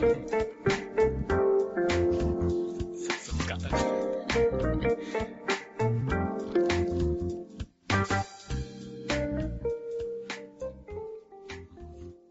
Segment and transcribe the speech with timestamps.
[0.00, 0.08] そう
[3.46, 3.58] か。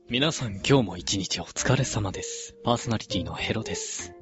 [0.09, 2.55] 皆さん今日も一日お疲れ様です。
[2.63, 4.13] パーソナリティのヘロです。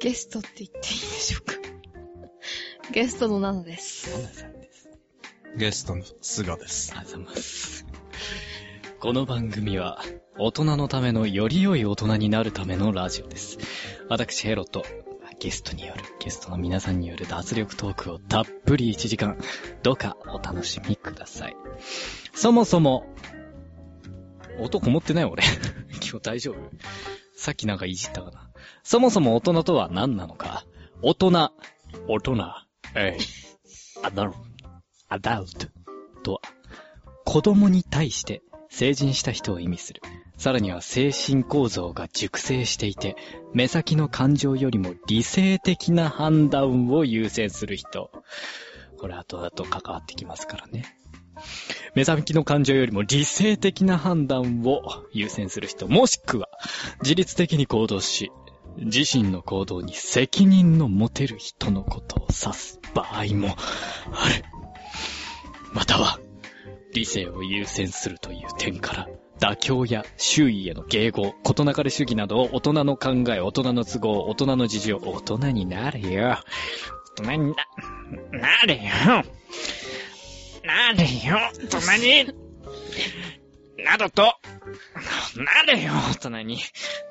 [0.00, 1.54] ゲストって言っていいでしょうか？
[2.92, 4.10] ゲストのナナです。
[4.10, 4.90] ナナさんです。
[5.56, 6.92] ゲストの菅です。
[6.94, 7.91] ありがとうございます。
[9.02, 10.00] この番組は、
[10.38, 13.58] 大人のためのより良い大人になるためのラジオです。
[14.08, 14.84] 私、ヘロと、
[15.40, 19.38] ゲストによる、ゲストの皆さんによる脱力トークをたっぷり1時間、
[19.82, 21.56] どうかお楽しみください。
[22.32, 23.12] そもそも、
[24.60, 25.42] 音こもってない俺。
[26.00, 26.56] 今日大丈夫？
[27.34, 28.52] さっきなんかいじったかな。
[28.84, 30.64] そもそも大人とは何なのか？
[31.02, 31.50] 大人、
[32.06, 32.36] 大人、
[32.94, 33.24] えい、
[34.04, 34.38] アダルト、
[35.08, 35.66] アダルト
[36.22, 36.40] とは、
[37.24, 38.42] 子供に対して
[38.72, 40.00] 成人した人を意味する。
[40.38, 43.16] さらには精神構造が熟成していて、
[43.52, 48.10] 目先の感情よりも理性的な判断を優先する人。
[48.98, 50.96] これ後々関わってきますからね。
[51.94, 54.80] 目先の感情よりも理性的な判断を
[55.12, 56.48] 優先する人、もしくは
[57.02, 58.32] 自律的に行動し、
[58.78, 63.54] 自身の行動に責任の持てる人のことを指す場合も
[64.12, 64.44] ある。
[65.74, 66.18] または、
[66.92, 69.08] 理性を優先するという点から、
[69.40, 76.38] 妥協や周囲への迎合、事なかれ主義などを大人の考え、大人の都合、大人の事情、大人になれよ。
[77.18, 78.82] 大人にな、なれよ。
[80.64, 81.38] なれよ、
[81.70, 82.42] 大人に。
[83.84, 84.34] などと、
[85.36, 86.58] なれよ、大人に。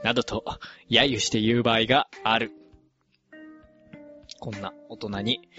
[0.03, 0.45] などと、
[0.89, 2.51] 揶揄して言う場合がある。
[4.39, 5.49] こんな大人に。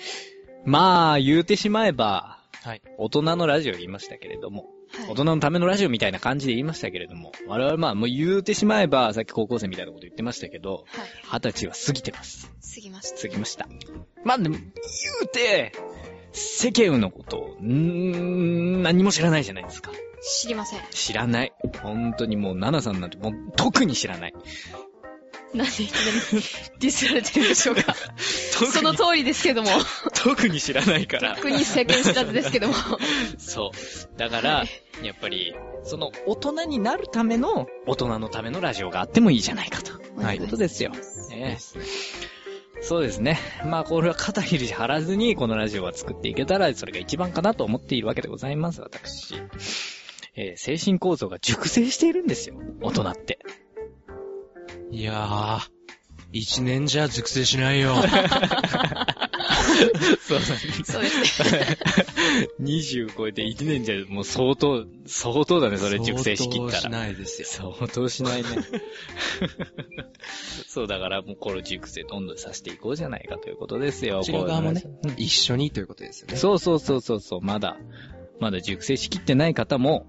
[0.64, 2.82] まあ、言うてしまえば、はい。
[2.96, 4.72] 大人のラジオ言いましたけれども、はい
[5.08, 11.40] 大人のためのラジオみたいな感じで言いましたけれども、我々まあもう言うてしまえば、さっき高校生みたいなこと言ってましたけど、はい。
[11.40, 12.50] 二十歳は過ぎてます。
[12.74, 13.22] 過ぎました。
[13.22, 13.68] 過ぎました。
[14.24, 14.64] まあでも、言
[15.24, 15.72] うて、
[16.32, 19.92] 世間のことを、んー何も知らないじゃないですか。
[20.22, 20.80] 知りません。
[20.90, 21.52] 知らない。
[21.82, 24.34] 本当にもう、ナナさんなんてもう特に知らない。
[25.54, 26.44] なんでいきなり
[26.80, 27.94] ディスられてるんでしょうか。
[28.72, 29.68] その通りですけども。
[30.14, 31.36] 特に知らないから。
[31.36, 32.74] 特に世間知らずですけども。
[33.38, 34.18] そう。
[34.18, 34.64] だから、
[35.02, 35.54] やっぱり、
[35.84, 39.92] その大人になるための、大人のためのラジオがあってもいいじゃないかと。
[40.22, 40.92] はいいうことですよ。
[41.32, 41.58] ええ
[42.84, 43.38] そうですね。
[43.64, 49.36] まあ、これは肩肘張らずに、このラジオは作っていけたら、それが一番かなと思っているわけでございます、私。
[50.34, 52.56] えー精神構造が熟成しているんですよ。
[52.80, 53.38] 大人って。
[54.92, 55.70] いやー、
[56.32, 57.94] 一年じゃ熟成しないよ。
[60.20, 61.78] そうそうですね。
[62.60, 66.90] 20超えて1年じゃ、もう相当、相当だね、それ熟成しきった相当しら。
[66.90, 67.74] ないですよ。
[67.78, 68.48] 相当しないね。
[70.68, 74.18] そう、だからもうこれ熟成どんどんさせていこうじゃないかということですよ。
[74.18, 74.84] こちら側もね
[75.16, 76.36] 一緒にということですよね。
[76.36, 77.78] そうそうそうそうそう、まだ、
[78.40, 80.06] まだ熟成しきってない方も、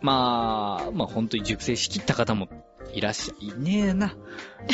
[0.00, 2.48] まあ、まあ本当に熟成しきった方も
[2.92, 4.16] いらっしゃ、いねえな。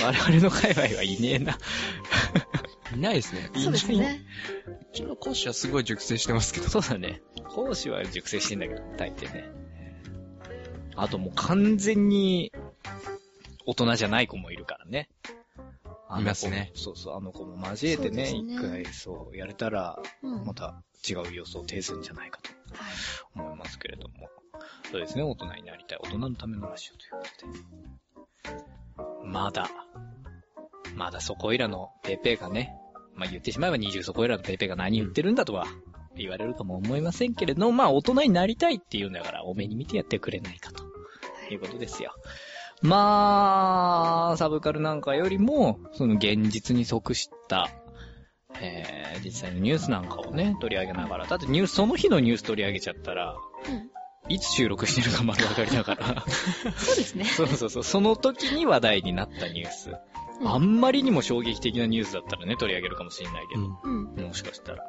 [0.03, 1.59] 我々の界隈はいねえな。
[2.95, 3.51] いないですね。
[3.55, 4.25] そうですね。
[4.67, 6.69] うちの講師はすごい熟成してますけど。
[6.69, 7.23] そうだね。
[7.49, 9.49] 講師は熟成してんだけど、大抵ね。
[10.97, 12.53] あともう完全に、
[13.67, 15.09] 大人じゃない子もいるからね。
[16.09, 20.45] あの子もいますねそうそう、あの子も交えてね、一、ね回そう、やれたら、うん。
[20.47, 22.93] また違う予想を呈するんじゃないかとはい
[23.35, 24.29] 思いますけれども。
[24.91, 25.99] そうですね、大人になりたい。
[26.03, 27.59] 大人のためのラジオということで。
[29.25, 29.71] まだ、
[30.95, 32.75] まだそこいらのペーペーがね、
[33.15, 35.67] まあ言ってしまえば20そこいらのペーペーが何言ってるんだとは
[36.17, 40.85] 言われるかも思いませんけれども、まあ大人になりたいっていうんだから、多めに見てやってくれないかと
[41.53, 42.15] いうことですよ。
[42.81, 47.71] まあ、サブカルなんかよりも、その現実に即した、
[48.61, 51.27] えー、実際のニュースなんかをね、取り上げながら。
[51.27, 53.37] だってニュース、その日のニュース取り上げちゃったら、
[53.69, 53.91] うん。
[54.29, 56.25] いつ収録してるか丸分かりだから。
[56.77, 57.25] そうですね。
[57.25, 57.85] そうそうそう。
[57.85, 59.91] その時に話題になったニュース。
[59.91, 59.97] うん
[60.41, 63.61] あんまりにも衝撃的なニュースだったらね、取り上げるかもしれないけど。
[63.83, 64.15] うん。
[64.15, 64.27] うん。
[64.29, 64.85] もしかしたら。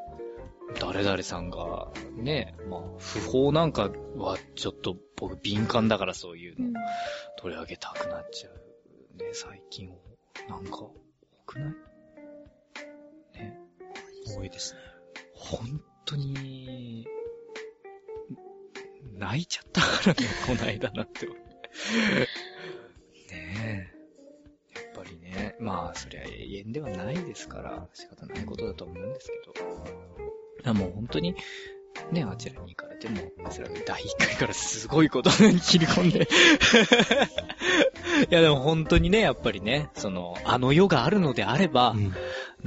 [0.79, 1.87] 誰々さんが、
[2.17, 6.79] ね、まあ、不法なんかはちょっと僕敏感だからそういうの
[7.39, 8.53] 取り上げたくなっちゃう。
[9.17, 9.89] ね、最近。
[10.47, 10.93] なんか、多
[11.47, 11.73] くない？
[13.33, 13.57] ね。
[14.37, 14.79] 多いですね。
[15.33, 17.07] 本当に、
[19.19, 21.27] 泣いちゃったからね、この間なって。
[21.27, 21.33] ね
[23.31, 23.93] え。
[24.75, 29.29] やっぱりね、まあ、そりゃ永遠ではないですから、仕方ないことだと思うんです
[30.63, 30.73] けど。
[30.73, 31.35] もう本当に、
[32.11, 33.19] ね、あちらに行かれても、
[33.51, 36.27] それは第1回からすごいことに切り込んで。
[38.29, 42.13] いやでも本当にね、やっぱりね、その、あの世があるのであれば、うん。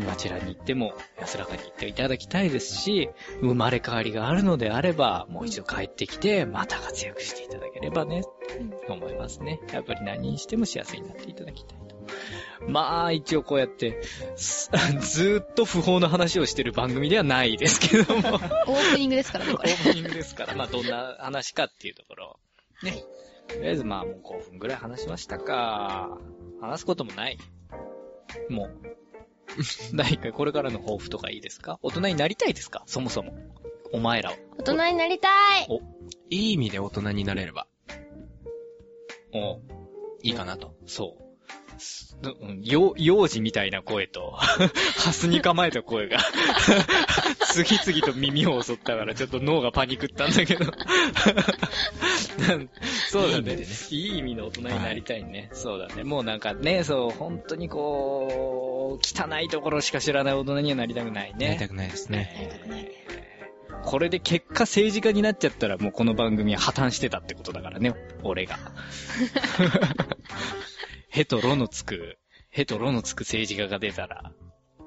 [0.08, 3.10] あちらに行っても安らかに行っていただきたいですし、
[3.40, 8.22] 生まれ変わりがあるのであれば、もう一度帰ってきて、また活躍していただければね、
[8.86, 9.60] と思いますね。
[9.72, 11.91] やっぱり何にしても幸せになっていただきたいと。
[12.68, 14.00] まあ、一応こうやって、
[14.36, 14.70] す
[15.00, 18.20] ずーっと不法な話をしてる番組ではないですけども。
[18.20, 19.72] オープニングですからね、オこれ。
[19.72, 22.38] ープニングですから、まあどんな話かっていうところ
[22.82, 23.04] をね。
[23.48, 26.18] とりあえずまあもう5分ぐらい話しましたか。
[26.60, 27.38] 話すこともない。
[28.48, 28.70] もう。
[29.94, 31.78] 第1回これからの抱負とかいいですか？
[31.82, 32.84] 大人になりたいですか？
[32.86, 33.34] そもそも。
[33.92, 34.36] お前らは。
[34.58, 35.28] 大人になりた
[35.58, 35.68] い
[36.30, 37.66] いい意味で大人になれれば
[39.34, 39.60] お
[40.22, 40.74] いいかなと。
[40.86, 41.22] そう。
[42.62, 44.32] 幼幼児みたいな声と、
[44.98, 46.18] ハスに構えた声が、
[47.52, 50.72] 次々と耳を襲ったからちょっと脳がパニクったんだけど。
[53.08, 53.58] そうだね。
[53.90, 55.50] いい意味の大人になりたいね。
[55.52, 56.04] そうだね。
[56.04, 61.48] もうなんかね、そう、本当にこう、汚いところしか知らない大人にはなりたくないね。
[61.48, 62.62] なりたくないですね。
[62.68, 62.92] ね
[63.84, 68.58] これで結果政治家になっちゃったらもうこの番組は破綻してたってことだからね、俺が。
[71.12, 72.16] ヘとロのつく、
[72.48, 74.32] ヘとロのつく政治家が出たら、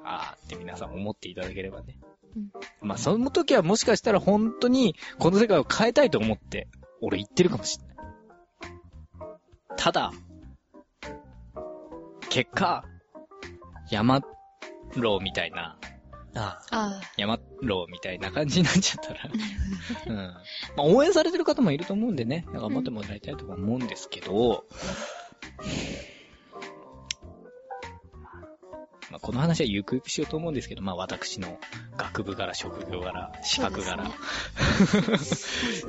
[0.03, 1.99] あーって皆さん思っていただければね。
[2.35, 2.49] うん
[2.81, 6.67] まあその時はもしかしたら本当にこの世界を変えたいと思って、
[6.99, 7.95] 俺言ってるかもしれない。
[9.77, 10.11] ただ、
[12.31, 12.83] 結果、
[13.91, 14.23] 山
[14.95, 15.77] 郎みたいな、
[16.33, 19.19] ああ山郎みたいな感じになっちゃったら。
[20.07, 20.15] うん。
[20.15, 20.33] ま
[20.79, 24.65] あ、応援されてる方もいると思うんでね、頑張ってもらいたいとは思うんですけど、
[29.15, 31.57] まあ、この話はゆくゆくしようと思うんですけど、まあ私の
[31.95, 34.11] 学部柄、職業柄、資格柄、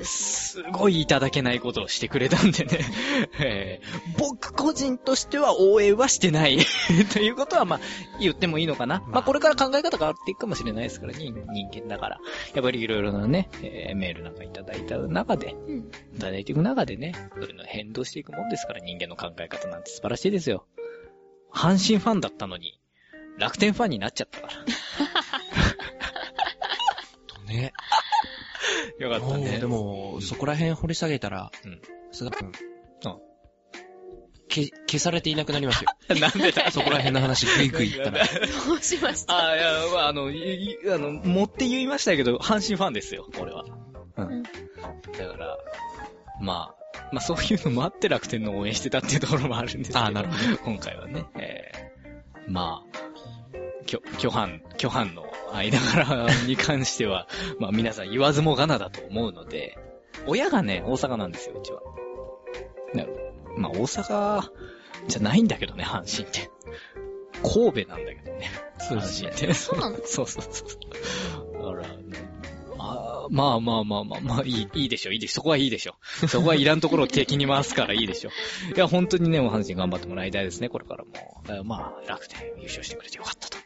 [0.04, 2.78] すごいいただけないことをしてくれたんでね、
[3.40, 6.58] えー僕個人としては応援はしてない
[7.12, 7.80] ということはまあ
[8.20, 9.02] 言ってもいいのかな。
[9.08, 12.20] まあこれから考え方変わっていくかもしれないですからね、人間だから。
[12.54, 15.78] やっぱりいろいろなね、えーメールなんかいただいた中で、うん。
[16.14, 20.64] いただいていく中でね、そういうの変動していくもんですから、人間の考え方なんて素晴らしいですよ。
[21.52, 22.78] 阪神ファンだったのに、
[23.38, 24.52] 楽天ファンになっちゃったから。
[27.26, 27.72] とね。
[28.98, 29.58] よかったね。
[29.58, 31.80] でも、そこら辺掘り下げたら、うん。
[32.12, 32.48] 菅田君、
[33.04, 33.16] うん
[34.48, 35.90] け、消されていなくなりますよ。
[36.20, 38.24] なんでだそこら辺の話グイグイ言ったら。
[38.24, 39.48] どうしました？
[39.48, 43.64] あいや、まあ、あの、いいあの、持って言いましたけど、阪神ファンですよ、俺は。
[43.64, 44.42] ううんん。
[44.42, 45.58] だから、
[46.40, 49.98] まあ、まあそういうのもあって楽天の応援してたっていうところもあるんですけど。
[50.04, 51.26] あなるほ今回はね。
[51.38, 52.98] えー、まあ、
[53.86, 57.28] 巨、巨犯、巨犯の間柄に関しては、
[57.58, 59.78] まあ皆さん言わずもがなだと思うので、
[60.26, 61.80] 親がね、大阪なんですよ、うちは。
[62.94, 63.06] ね
[63.56, 64.50] まあ大阪
[65.08, 66.50] じゃないんだけどね、阪神って。
[67.42, 68.50] 神戸なんだけどね。
[68.90, 69.52] 阪神って。
[69.54, 69.96] そうなの？
[70.04, 71.52] そうそうそう。
[71.52, 71.96] だから、
[72.78, 75.34] あーまあまあまあまあまあ、いい、いいでしょ、いいでしょ。
[75.34, 75.96] そこはいいでしょ。
[76.28, 78.30] そこはいらんところを敵に回すからいいでしょ。
[78.74, 81.64] いや、本当にね、もう阪神頑張ってもらいたいですね、これからも。
[81.64, 83.58] まあ、楽天優勝してくれてよかったと。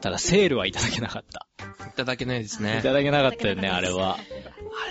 [0.00, 1.46] ただ、セールはいただけなかった。
[1.86, 2.80] いただけないですいね。
[2.82, 4.16] ただけなかったよね、あれは。
[4.16, 4.18] あ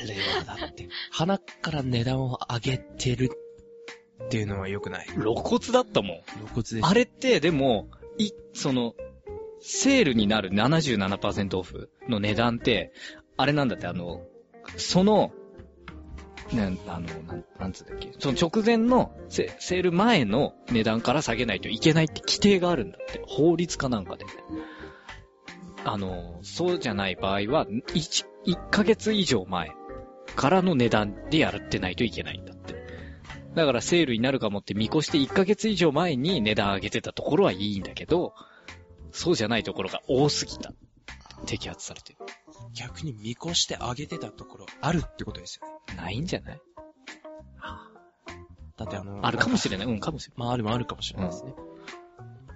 [0.06, 3.32] れはだって、鼻から値段を上げてる
[4.26, 5.08] っていうのは良くない。
[5.08, 6.22] 露骨だったもん。
[6.38, 6.80] 露骨です。
[6.84, 8.94] あれって、でも、い、その、
[9.62, 12.94] セールになる77%オフの値段って、
[13.38, 14.22] あれなんだって、あの、
[14.78, 15.32] その、
[16.54, 23.22] ね、あの、なん、なんつうんだっけ、その直前のセセール前の値段から下げないといけないって規定があるんだって。
[23.28, 24.26] 法律かなんかで。
[25.86, 29.72] あの、そうじゃない場合は、1、1ヶ月以上前
[30.36, 32.76] からの値段でやってないといけないんだって。
[33.56, 38.34] だからセールになるかもって見越して1ヶ月以上前に値段上げてたところはいいんだけど、
[39.12, 40.74] そうじゃないところが多すぎた。
[41.46, 42.20] 摘発されてる。
[42.74, 45.96] 逆に見越して上げてたところあるってことですよね。
[45.96, 46.62] ないんじゃない？
[48.78, 49.88] だってあの、あるかもしれない。
[49.88, 51.54] うん、かもしれまああるもあるかもしれないですね。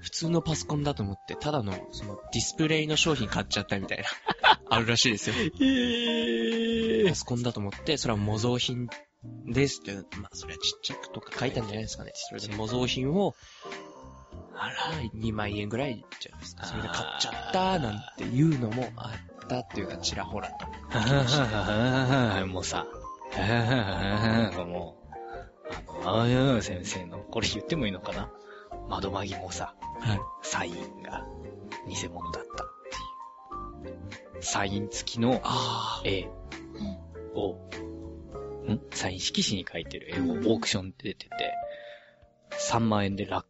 [0.04, 4.04] 普通のパソコンだと思って、ただの、その、ディスプレイの商品買っちゃったみたいな、
[4.70, 5.36] あるらしいですよ。
[5.38, 7.10] ない。
[7.10, 8.90] パソコンだと思って、それは模造品
[9.46, 12.12] ですって、まあそれはちっちゃくとか書いたんじゃないですかね。
[12.16, 13.34] それで模造品を、
[14.56, 14.76] あら、
[15.16, 16.66] 2万円ぐらいじゃないですか。
[16.66, 19.14] それで買っちゃったなんていうのもあ
[19.46, 20.68] ったっていうか、ちらほらと。
[22.48, 22.86] もうさ、
[23.38, 23.42] もう、
[24.62, 28.30] あの、あや先生の、これ言ってもいいのかな
[28.90, 30.22] 窓マギもさ、はい。
[30.42, 31.26] サインが
[31.88, 32.68] 偽物だったっ
[33.84, 34.44] ていう。
[34.44, 36.28] サイン付きのあ絵
[37.34, 37.54] を、
[38.68, 38.82] ん？
[38.92, 41.54] サイン色紙に書いてる絵をうんオークションで出てて、
[42.70, 43.48] 3万円で楽、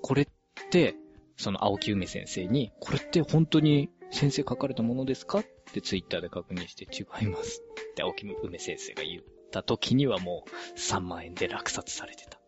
[0.00, 0.28] これっ
[0.70, 0.94] て、
[1.36, 12.38] その青木梅先生に、これって本当に先生書かれたものですかってツイッターで確認して違いますって青木梅先生が言った時にはもう3万円で落札されてた。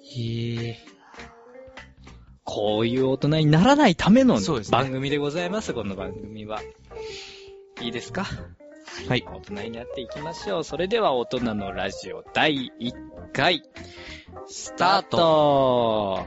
[0.00, 0.78] へえ。
[2.50, 6.62] こういう大人にならないためのそうですね番組でございます、この番組は。
[7.82, 8.24] いいですか？
[9.06, 9.22] はい。
[9.30, 10.64] 大人になっていきましょう。
[10.64, 12.92] それでは大人のラジオ第1
[13.34, 13.62] 回、
[14.46, 16.24] スタート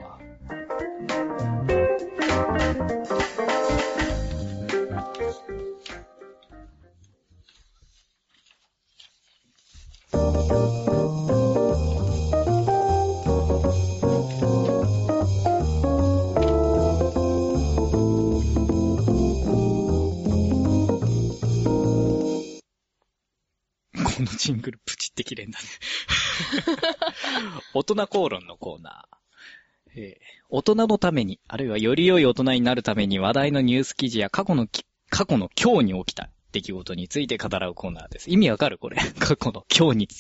[24.22, 25.66] のジングルプチって切れんだね。
[27.74, 30.00] 大人口論のコーナー。
[30.00, 38.30] えー大人のために、あるいはより良い大人になるために話題のニュース記事や過去のき、過去の今日に起きた出来事について語らうコーナーです。
[38.30, 38.98] 意味わかるこれ。
[39.18, 40.20] 過去の今日につ。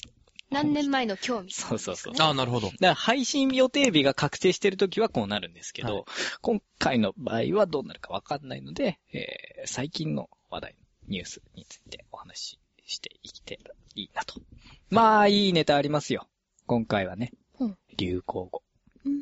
[0.49, 2.67] 何年前の興味、そうそうそうああ、なるほど。
[2.67, 6.03] だから配信予定日が確定してるときはこうなるんですけど、はい
[6.41, 10.75] 今回の場合はどうなるかわかんないので、えー最近の話題、
[11.07, 14.41] ニュースについてお話ししていけたらいいなと。
[14.89, 16.27] まあ、いいネタありますよ。
[16.65, 17.31] 今回はね。
[17.59, 18.63] うん流行語。
[19.05, 19.13] うん。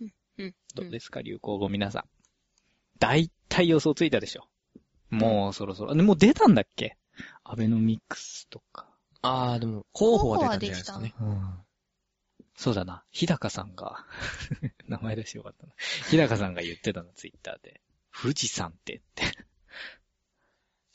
[0.00, 0.12] うん。
[0.38, 0.54] うん。
[0.74, 2.04] どうですか、流行語皆さん。
[2.98, 4.46] 大体予想ついたでしょ。
[5.10, 5.94] もうそろそろ。
[5.94, 6.96] でもう出たんだっけ？
[7.44, 8.88] アベノミクスとか。
[9.22, 11.14] ああ、でも、候補は出たんじゃないですかね。
[12.56, 13.04] そうだな。
[13.10, 14.06] 日高さんが、
[14.88, 15.72] 名前出してよかったな。
[16.10, 17.82] 日高さんが言ってたの、ツイッターで。
[18.12, 19.24] 富士山ってって。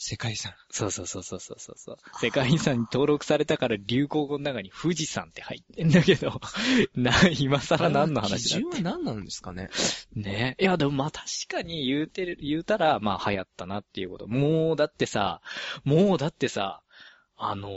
[0.03, 0.55] 世界遺産。
[0.71, 1.97] そうそうそうそうそうそう。
[2.19, 6.41] 世界遺産に登録されたから流行語の中に富士山って入ってんだけど、
[6.95, 8.81] な、今更何の話だ基準はって。
[8.81, 9.69] 何なんですかね？
[10.15, 14.27] ねいや、でもまあ確かに言うてる、言うたら、まあ流行ったなっていうこと。
[14.27, 15.39] もうだってさ、
[15.83, 16.81] もうだってさ、
[17.37, 17.69] あの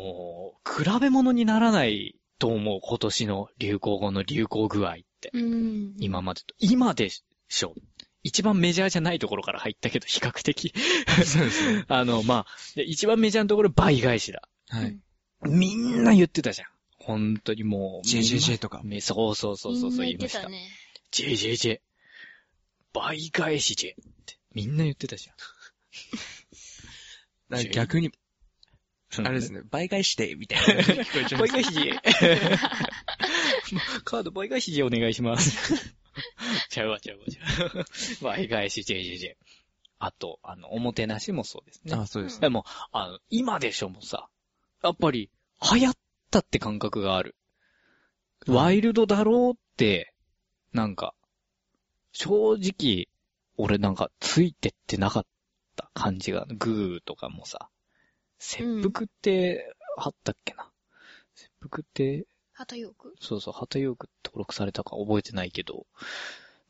[0.65, 5.31] ー比べ物にならないと思う、今年の流行語の流行具合って。
[5.35, 5.95] うん。
[5.99, 6.55] 今までと。
[6.59, 7.75] 今でしょ。
[8.25, 10.73] 一番メジャーじゃないところから入ったけど、比較的。
[11.25, 11.85] そうですね。
[11.89, 14.49] あの、まあ、で一番メジャーなところ倍返しだ。
[14.69, 14.99] はい。
[15.43, 16.69] みんな言ってたじゃん。
[16.99, 18.09] 本当にもう。
[18.09, 20.49] JJJ とかめそうそうそうそうそう言いました。
[20.49, 20.67] みんな言
[21.37, 21.81] って JJJ。
[22.95, 24.39] 倍返し J って。
[24.55, 25.35] みんな言ってたじだ
[27.59, 29.27] から逆に、ゃん。
[29.27, 30.81] あれですね、倍返して、みたいな。
[30.83, 32.01] 聞こえちゃいます倍返し J。
[34.05, 35.95] カード倍返し J お願いします。
[36.71, 37.85] ちゃうわちゃうわちゃうわ。
[38.23, 39.37] 倍返 し JJJ。
[39.99, 41.95] あと、あの、おもてなしもそうですね。
[41.95, 42.41] あ、そうです。
[42.41, 44.29] でも、あの、今でしょもさ、
[44.83, 45.31] やっぱり、
[45.73, 45.97] 流行っ
[46.31, 47.37] たって感覚がある。
[48.47, 50.13] うんワイルドだろうって、
[50.73, 51.15] なんか、
[52.13, 53.09] 正直、
[53.57, 55.27] 俺なんか、ついてってなかっ
[55.77, 57.71] た感じが、グーとかもさ、
[58.39, 60.71] 切腹って、あったっけな。
[61.35, 62.27] 切腹って、
[62.65, 65.87] 旗よくそうそう、旗よく登録されたか覚えてないけど、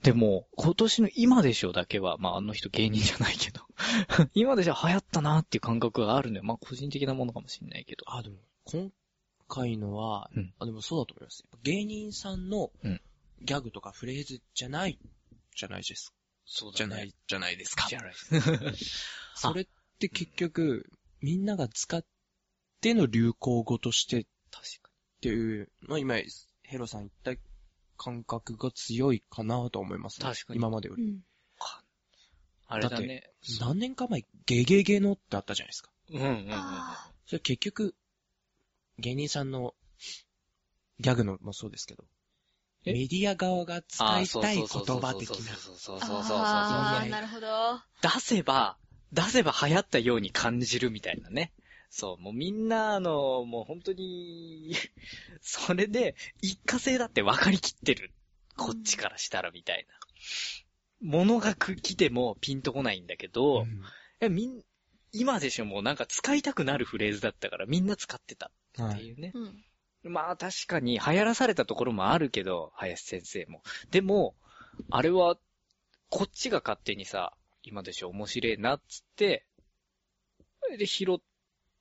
[0.02, 3.62] でも、今年の今でしょだけは、まあ、あの人芸人じゃないけど、
[4.34, 6.44] 今でしょ流行ったなっていう感覚があるのよ。
[6.44, 8.04] まあ、個人的なものかもしれないけど。
[8.08, 8.92] あ、でも、今
[9.48, 11.44] 回のは、うんあ、でもそうだと思います。
[11.62, 13.00] 芸人さんのうん
[13.42, 14.98] ギャグとかフレーズじゃない、
[15.54, 16.14] じゃないです。
[16.46, 17.96] そじゃない、じゃないですかじ。
[17.96, 18.14] ゃない。
[19.36, 19.66] それっ
[19.98, 22.04] て結局、みんなが使っ
[22.80, 24.83] ての流行語として確か
[25.24, 26.16] っていうのは今、
[26.62, 27.42] ヘロさん言った
[27.96, 30.28] 感覚が強いかなと思いますね。
[30.28, 30.58] 確かに。
[30.58, 31.02] 今までより。
[31.02, 31.20] うん、
[32.66, 33.30] あれだね。
[33.58, 35.90] だ何年か前、ゲゲゲのってあったじゃないですか。
[36.10, 36.50] うんうんうん。
[37.24, 37.94] それ結局、
[38.98, 39.74] 芸人さんの
[41.00, 42.04] ギャグのもそうですけど、
[42.84, 45.36] メディア側が使いたい言葉的な。
[45.56, 46.38] そうそうそうそうそう
[47.08, 47.80] なるほど。
[48.02, 48.76] 出せば、
[49.12, 51.54] 出せば流行ったように感じるみたいなね。
[51.96, 54.74] そう、もうみんな、あの、もう本当に、
[55.40, 58.12] それで、一過性だって分かりきってる。
[58.56, 61.08] こっちからしたらみたいな。
[61.08, 63.82] ものが来てもピンとこないんだけど、うん
[64.18, 64.64] えみん、
[65.12, 68.94] 今でしょもうなんか使いたくなるフレーズだったからみんな使ってたはい。
[68.94, 69.30] っていうね。
[69.32, 70.12] うん。
[70.12, 73.62] まあ確かに流行らされたところもあるけど、林先生も。
[73.92, 74.34] でも、
[74.90, 75.36] あれは、
[76.08, 79.46] こっちが勝手にさ、今でしょ面白いなっつって、
[80.76, 81.18] で、拾っ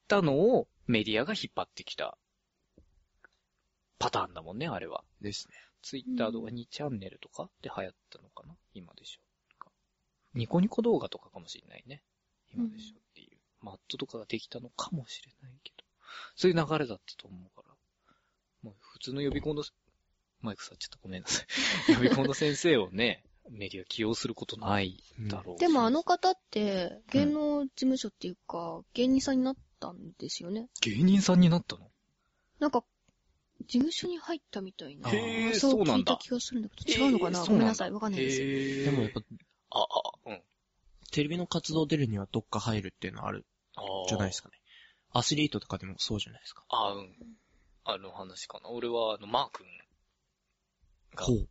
[0.07, 2.17] たのをメディアが引っ張ってきた
[3.99, 5.03] パターンだもんね、あれは。
[5.21, 5.55] ですね。
[5.81, 8.55] ツイッターとか2チャンネルとかで流行ったのかな？
[8.73, 9.19] 今でしょ
[10.33, 12.01] ニコニコ動画とかかもしれないね。
[12.53, 13.37] 今でしょっていう。
[13.61, 15.85] マットとかができたのかもしれないけど、
[16.35, 17.73] そういう流れだったと思うから、
[18.61, 19.63] もう普通の予備校の、
[20.41, 21.45] マイク触っちゃったごめんなさい。
[21.93, 30.69] 予備校の先生をね、メディア起用することないだろうし、でもあの方って、芸能事務所っていうか、芸人さんになったんですよね。
[30.81, 31.89] 芸人さんになったの？
[32.59, 32.83] なんか、
[33.67, 35.09] 事務所に入ったみたいな。
[35.09, 38.85] へーそうそうなんだ聞いた気がするんだけど、違うのかな、えーごめんなさい、わかんないです。
[38.85, 39.21] でもやっぱ、
[39.71, 39.85] あ、あ、
[40.25, 40.41] うん。
[41.11, 43.45] テレビの活動出るにはどっか入るっていうのはある
[44.07, 44.55] じゃないですかね。
[45.11, 46.63] アスリートとかでもそうじゃないですか。
[46.69, 47.15] あ、うん。
[47.85, 48.69] あの話かな。
[48.69, 49.67] 俺は、あの、マー君
[51.15, 51.47] が、ほう。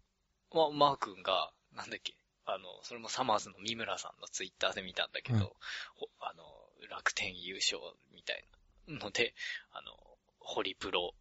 [0.53, 6.43] ま、マー君が、なんだっけ、あの、それもサマーズの三村さんのツイッターで見たんだけど、うんほあの、
[6.89, 7.79] 楽天優勝
[8.15, 8.45] みたい
[8.89, 9.35] なので、
[9.73, 9.93] あの、
[10.41, 11.15] ホリプロ、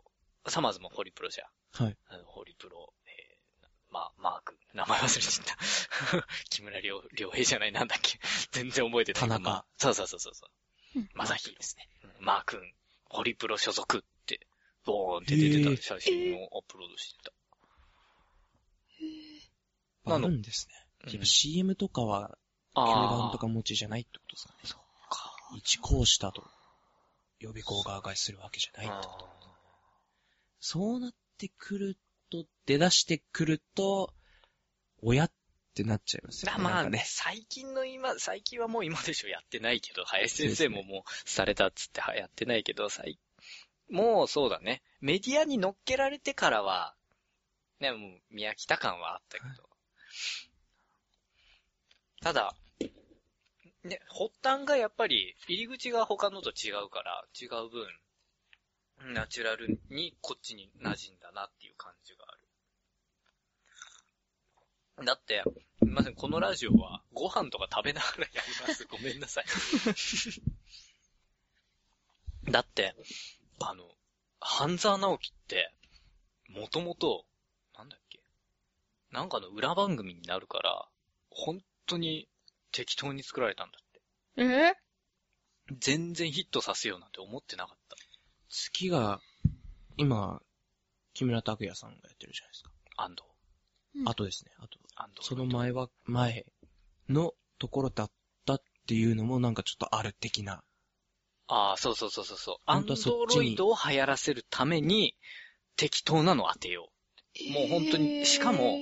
[0.47, 1.83] サマーズもホリプロじゃん。
[1.85, 1.97] はい。
[2.07, 6.27] あの、ホリプロ、えー、ま、マー君、名前忘れちゃった。
[6.49, 8.19] 木村良良平じゃない、なんだっけ。
[8.51, 9.21] 全然覚えてない。
[9.21, 10.99] 田中まあそうそうそうそうそう。
[10.99, 11.89] うんまさひですね。
[12.03, 12.73] うんマー君、
[13.05, 14.47] ホリプロ所属って、
[14.83, 17.31] ボーンって出てた写真をアップロードしてた。
[20.09, 20.73] なあのるんですね。
[21.05, 22.37] うんやっぱ CM とかは、
[22.75, 24.59] 球あ団とか持ちじゃないってことですかね。
[24.65, 24.90] そうか。
[25.55, 26.43] 一校したと、
[27.39, 29.29] 予備校側がするわけじゃないってこと。
[30.59, 31.97] そうなってくる
[32.29, 34.13] と、出だしてくると、
[35.01, 35.31] 親っ
[35.73, 36.57] てなっちゃいますよね。
[36.57, 37.03] だまあね。
[37.05, 43.19] 最近の今、最近はもう今でしょやってないけど、林先生ももうされたっつってはやってないけど、最、
[43.89, 44.83] もうそうだね。
[44.99, 46.95] メディアに乗っけられてからは、
[47.79, 49.69] ね、もう宮北感はあったけど。
[52.21, 52.55] ただ、
[53.83, 57.87] ね、発端がやっぱり、入り口が他のと違うから、違う分、
[59.13, 62.31] ナチュラルにこっちに馴染んだなっていう感じがあ
[64.99, 65.05] る。
[65.05, 65.41] だって、
[65.79, 68.85] すみません、このラジオはご飯とか食べながらやります。
[68.91, 69.45] ごめんなさい。
[72.51, 72.93] だって、
[73.59, 73.89] あの、
[74.39, 75.73] 半沢直樹って、
[76.49, 77.25] もともと、
[77.75, 78.21] なんだっけ、
[79.09, 80.87] なんかの裏番組になるから、
[81.31, 82.27] 本当に
[82.71, 84.41] 適当に作られたんだって。
[84.41, 84.73] え？
[85.79, 87.95] 全然ヒットさせようなんて思ってなかった。
[88.49, 89.21] 月が、
[89.97, 90.41] 今、
[91.13, 92.71] 木村拓哉さんがやってるじゃないですか。
[92.97, 93.23] 安藤。
[93.95, 95.27] うんあとですね、あと、安藤。
[95.27, 96.45] その前は、前
[97.09, 98.11] のところだっ
[98.45, 100.63] たっていうのもなんかちょっとある的な。
[101.47, 102.55] ああ、そうそうそうそうそう。
[102.65, 105.17] アンドっちにロイドを流行らせるために、
[105.75, 106.89] 適当なの当てよ
[107.49, 107.53] う。
[107.53, 108.77] もう本当にしかも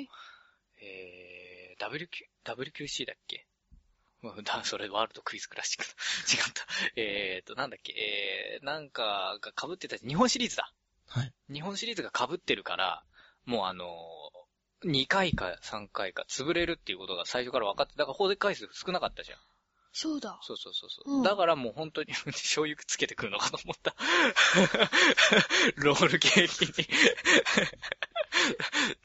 [0.82, 2.08] えー、WQ、
[2.46, 3.38] WQC だっけ？
[3.38, 3.49] うん
[4.44, 5.94] だ、それワールドクイズクラシックだ。
[6.32, 6.66] 違った。
[6.96, 10.72] えーと、なんだっけ、えー、なんかが被ってた、日本シリーズだ。
[11.08, 11.34] はい。
[11.52, 13.04] 日本シリーズが被ってるから、
[13.46, 19.40] もうあのー、2回か3回か潰れるっていうことが最初から分かって、だから放映回数少なかったじゃん。
[19.92, 20.40] そうだ。
[20.44, 23.96] そうそうそうそう、うんだからもう本当に 醤油つけてくるのかと思った。
[25.78, 26.88] ロールケーキに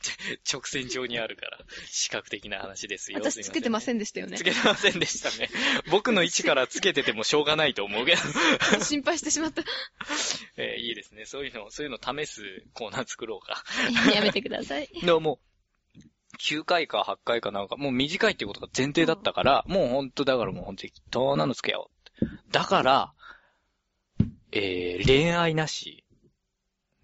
[0.01, 0.15] ち
[0.53, 3.19] 直線上にあるから、視覚的な話ですよ。
[3.19, 3.97] 私つけてません。
[3.97, 4.45] んでしたよねつ。
[4.45, 5.49] けてませんでしたね。
[5.91, 8.85] 僕の位置からつけててもしょうがないと思うけど。
[8.85, 9.63] 心配してしまった。
[10.57, 11.25] えーいいですね。
[11.27, 12.43] そういうの、そういうの試す
[12.73, 13.65] コーナー作ろうか。
[14.13, 14.89] やめてください。
[15.03, 15.54] でももう、
[16.35, 21.91] 9回か8回かなんか、もう短いっていうことが前提だったから、もうほんとだからもうほんと適当なのつけよ
[22.23, 22.37] うって。
[22.51, 23.13] だから、
[24.53, 26.05] えー、恋愛なし、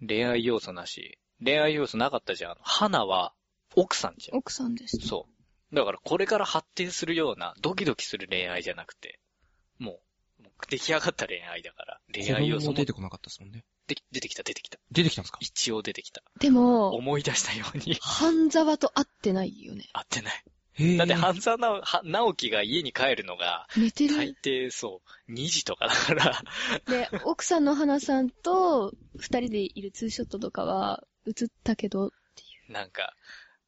[0.05, 2.57] 恋愛要素なし、恋愛要素なかったじゃん。
[2.61, 3.33] 花は
[3.75, 4.37] 奥さんじゃん。
[4.37, 4.97] 奥さんです。
[5.05, 5.27] そ
[5.71, 5.75] う。
[5.75, 9.19] だからこれから発展するようなドキドキする恋愛じゃなくて、
[9.79, 9.99] も
[10.39, 13.63] う、もう出来上がった恋愛だから、恋子愛要素も供も出てこなかったですもんね。
[13.87, 14.77] で出てきた出てきた。
[14.91, 15.37] 出てきたんですか？
[15.41, 16.21] 一応出てきた。
[16.39, 19.89] でも、思い出したように半沢と会ってないよね。
[19.93, 20.43] 合ってない。
[20.97, 24.37] だって、半沢直は直樹が家に帰るのが、寝て大る。
[24.41, 26.41] 抵そう、2時とかだから、
[26.87, 32.13] で、奥さんの花さんと二人でいるツーショットとかは映ったけど、
[32.69, 33.13] なんか、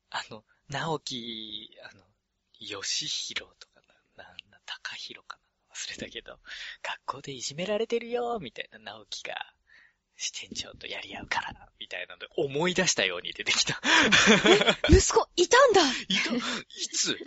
[0.10, 2.02] あの、直樹、あの、
[2.58, 3.82] 吉弘とか
[4.17, 5.76] な、なんだ、高弘かな？
[5.76, 6.38] 忘れたけど、
[6.84, 9.36] 学校でいじめられてるよ、みたいな直樹が、
[10.17, 13.82] 支店長とやり合うから、みたいなので、思い出したように出てきた。
[14.89, 16.39] 息子いたんだいたい
[16.93, 17.17] つ？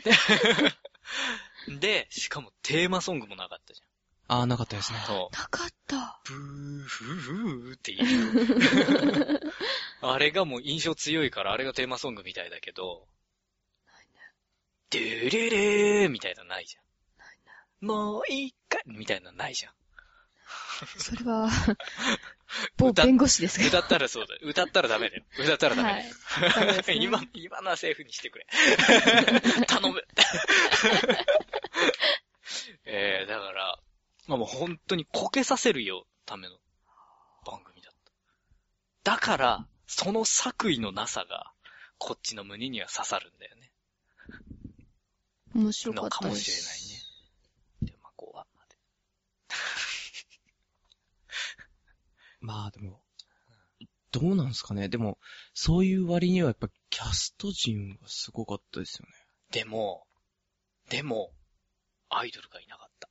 [1.81, 3.83] で、しかもテーマソングもなかったじ
[4.29, 5.07] あー、なかったですねゃん。。
[5.07, 5.37] そう。
[5.37, 6.20] なかった。
[6.25, 9.53] ブーフーフーっていう。
[10.03, 13.07] あれがもう印象強いから、あれがテーマソングみたいだけど、
[14.90, 16.87] ドゥルルーみたいなのないじゃん。
[17.87, 19.72] もう一回みたいなのないじゃん。
[20.99, 21.49] それは、
[22.77, 24.41] 某弁護士ですか歌ったらそうだよ。
[24.45, 25.25] 歌ったらダメだよ。
[25.39, 25.91] 歌ったらダメ。
[25.93, 28.47] はいね 今、今のはセーフにしてくれ。
[29.67, 30.07] 頼む。
[32.85, 33.79] えー、だから、
[34.27, 36.57] まあもう本当にこけさせるよ、ための
[37.45, 37.95] 番組だっ
[39.03, 39.13] た。
[39.13, 41.53] だから、その作為のなさが、
[41.99, 43.73] こっちの胸には刺さるんだよね。
[45.55, 46.51] 面白かのかもったです。
[46.51, 47.93] しれないね。
[47.93, 48.47] で、まあ、こうは。
[52.47, 53.03] まあでも、
[54.13, 54.89] どうなんすかね？
[54.89, 55.19] でも、
[55.53, 59.13] そういう割にはやっぱキャスト陣はすごかったですよね。
[59.51, 60.07] でも、
[60.89, 61.33] でも、
[62.09, 63.09] アイドルがいなかった。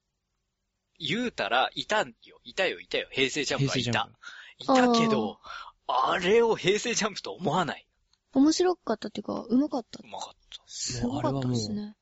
[0.98, 3.10] 言うたら、いたよ、いたよ、いたよ。
[3.12, 4.10] 平成ジャンプはいた。
[4.58, 5.38] いたけど、
[5.86, 7.86] あれを平成ジャンプと思わない。
[8.32, 10.08] 面白かったっていうか、うまかったう。
[10.08, 10.63] まかった。
[10.65, 11.98] すごかったですね。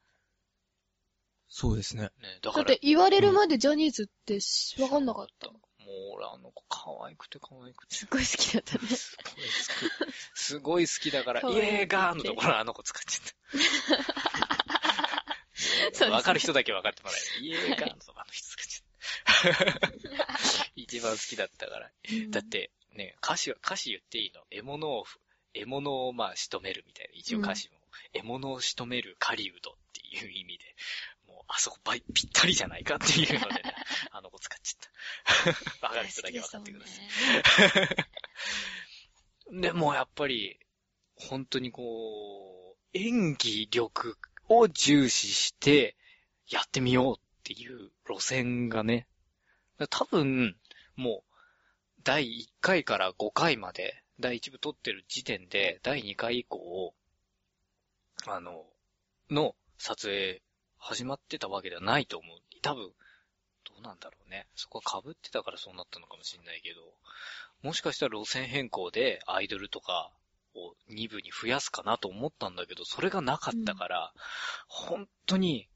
[1.48, 2.04] そうですね。
[2.04, 2.12] ね、
[2.44, 5.52] だだって、言われるまでジャニーズってしわかんなかった。
[5.94, 7.96] もう俺あの子可愛くて可愛くて。
[7.96, 8.88] すっごい好きだったね。
[8.88, 9.52] すごい好き。
[10.34, 13.28] すごい好きだから、イエーガーのところあの子使っちゃっ
[15.94, 16.10] た。
[16.10, 17.46] わかる人だけ分かってもらえる。
[17.46, 18.88] イエーガーのところあの人使っちゃっ
[19.80, 19.92] た。
[20.76, 21.92] 一番好きだったから。
[22.30, 24.42] だって、ね、歌詞は、歌詞言っていいの？
[24.50, 25.06] 獲物を、
[25.54, 27.14] 獲物をまあ仕留めるみたいな。
[27.14, 27.78] 一応歌詞も、
[28.14, 29.60] 獲物を仕留める狩人っ
[29.94, 30.76] ていう意味で、
[31.56, 33.76] あそこばいぴったりじゃないかっていうのでね、
[34.10, 35.86] あの子使っちゃった。
[35.88, 37.02] わかる人だけ分かってくださ
[39.52, 39.62] い。
[39.62, 40.60] でもやっぱり、
[41.16, 44.18] 本当にこう、演技力
[44.50, 45.96] を重視して、
[46.50, 49.08] やってみようっていう路線がね、
[49.92, 50.58] 多分、
[50.96, 51.34] もう、
[52.04, 56.96] 第1回から5回まで、第1部撮ってる時点で、第2回以降、
[58.26, 58.66] あの、
[59.30, 60.43] の撮影
[60.86, 62.38] 始まってたわけではないと思う。
[62.62, 62.92] 多分、
[63.64, 64.48] どうなんだろうね。
[64.54, 66.82] そこは被ってたからそうなったのかもしれないけど、
[67.62, 70.12] もしかしたら路線変更でアイドルとか
[70.54, 74.14] を2部に増やすかなと思ったんだけど、それがなかったから、
[74.68, 75.70] 本当に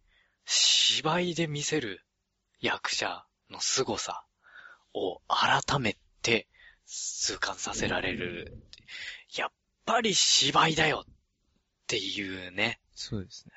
[0.45, 2.03] 芝居で見せる
[2.59, 4.25] 役者の凄さ
[4.93, 6.49] を改めて
[6.85, 8.57] 痛感させられる。
[9.37, 9.49] やっ
[9.85, 11.13] ぱり芝居だよっ
[11.87, 12.81] ていうね。
[12.93, 13.53] そうですね。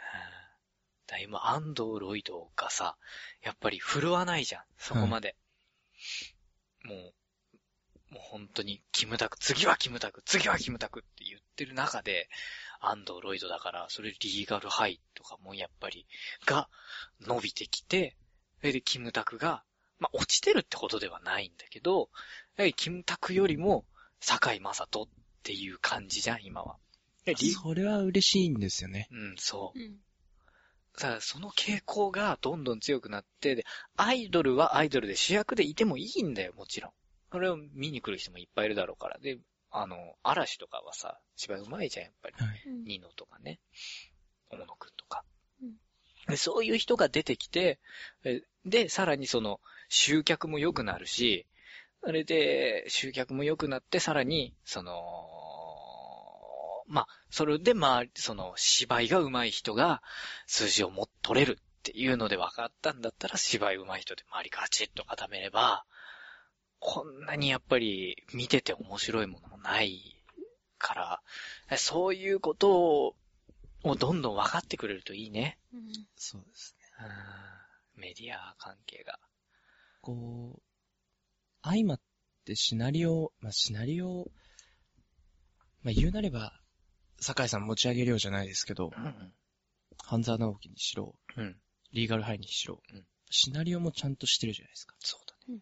[1.10, 2.96] だ今、安藤ロイドがさ、
[3.42, 4.62] やっぱり振るわないじゃん。
[4.78, 5.36] そこまで。
[6.84, 12.28] もう、もう本当に、キムタク、次はキムタク、次はキムタクって言ってる中で、
[12.80, 16.06] 安藤ロイドだから、それリーガルハイとかもやっぱり、
[16.46, 16.68] が、
[17.20, 18.16] 伸びてきて、
[18.60, 19.64] それでキムタクが、
[19.98, 22.08] まあ、落ちてるってことではないんだけど、
[22.56, 23.84] やはりキムタクよりも、
[24.20, 25.08] 坂井正人っ
[25.42, 26.78] ていう感じじゃん、今は。
[27.62, 29.08] それは嬉しいんですよね。
[29.10, 29.78] うん、そう。
[29.78, 29.98] うん。
[31.00, 33.64] さあ、その傾向がどんどん強くなって、で、
[33.96, 36.92] アイドルはアイドルで主役でいてもいいんだよ、もちろん。
[37.32, 39.18] それを見に来る人もいっぱいいるだろうから。
[39.18, 39.38] で、
[39.70, 42.34] あの、嵐とかはさ、芝居うまいじゃん、やっぱり。
[42.36, 42.62] はい。
[42.66, 43.60] うんニノとかね、
[44.50, 45.24] 大野くんとか
[45.62, 45.72] うん。
[46.28, 47.78] でそういう人が出てきて、
[48.24, 49.58] えで、さらにその、
[49.88, 51.46] 集客も良くなるし、
[52.04, 54.92] それで、集客も良くなって、さらに、その、
[56.90, 60.02] まあ、それで、まあ、その、芝居が上手い人が
[60.46, 65.84] 数字をも取れるっていうので分かったんだったら、芝居上手い人で周りからチッと固めれば、
[66.80, 70.20] こんなにやっぱり見てて面白いものもない
[70.78, 71.22] か
[71.68, 72.72] ら、そういうこと
[73.06, 73.16] を、
[73.84, 75.58] をどんどん分かってくれるといいね。
[75.72, 75.80] うん
[76.16, 76.86] そうですね。
[77.00, 79.18] うんメディア関係が。
[80.00, 80.62] こう、
[81.62, 82.00] 相まっ
[82.46, 84.30] てシナリオ、まあ、シナリオ、
[85.82, 86.59] まあ、言うなれば、
[87.20, 89.32] 酒井さん持ち上げ量じゃないですけど、うん。
[90.02, 91.56] 半沢直樹にしろ、うん。
[91.92, 94.96] リーガルハイにしろ、うんシナリオもちゃんとしてるじゃないですか。
[94.98, 95.60] そうだね。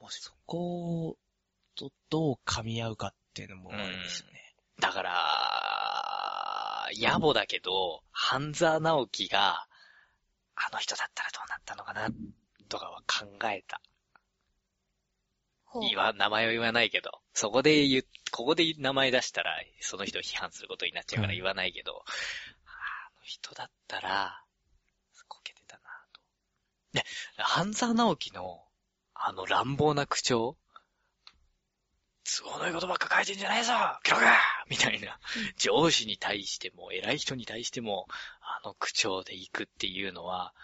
[0.00, 1.16] もしそこ
[1.76, 4.54] とどう噛み合うかっていうのもあるんですよね。
[4.80, 9.68] だから、野暮だけど、半沢直樹が、
[10.56, 12.10] あの人だったらどうなったのかな、
[12.68, 13.80] とかは考えた。
[15.80, 21.38] 言わ、名前を言わないけど、そこで言う、ここで名前出したら、その人を批判することになっちゃうからうん。
[21.38, 22.04] 言わないけど、
[22.66, 24.42] あの人だったら、
[25.28, 25.82] こけてたな
[26.12, 26.20] と。
[26.92, 27.04] で、
[27.36, 28.62] 半沢直樹の、
[29.14, 30.56] あの乱暴な口調？
[32.24, 33.72] 都合のいいことばっか書いてんじゃないぞ
[34.04, 34.22] 記録
[34.70, 35.18] みたいな。
[35.56, 38.06] 上司に対しても、偉い人に対しても、
[38.40, 40.54] あの口調で行くっていうのは、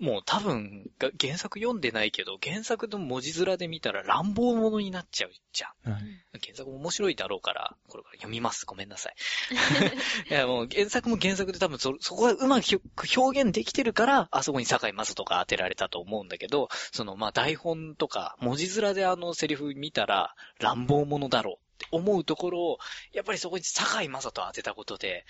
[0.00, 5.92] もう多分、が原作読んでないけど、原作の文字面で見たら乱暴者になっちゃうじゃん。
[5.92, 6.02] はい。
[6.42, 8.64] 原作も面白いだろうから、これから読みます。
[8.64, 9.14] ごめんなさい。
[10.30, 12.80] いや、もう原作も原作で多分そ、そこがうまく
[13.16, 22.78] 表現できてるから、あそこに坂井正人が当てられたと思うんだけど、その、まあ、台本とか、文字面であのセリフ見たら、乱暴者だろうって思うところを、
[23.12, 25.26] やっぱりそこに坂井正人を当てたことで、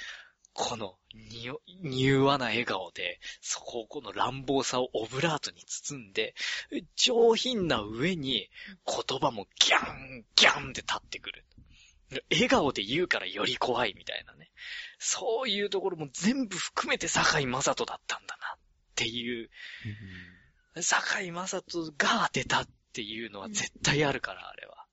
[0.52, 6.34] この、にお、柔和な笑顔で、そこをこの乱暴さをオブラートに包んで、
[6.96, 8.48] 上品な上に
[8.86, 11.44] 言葉もギャン、ギャンって立ってくる。
[12.30, 14.50] 笑顔で言うからより怖いみたいなね。
[14.98, 18.58] そういうところも全部含めて坂井正人だったんだなっ
[18.96, 19.50] ていう、
[20.82, 24.86] 坂井正人が当てたっていうのは絶対あるから、あれは。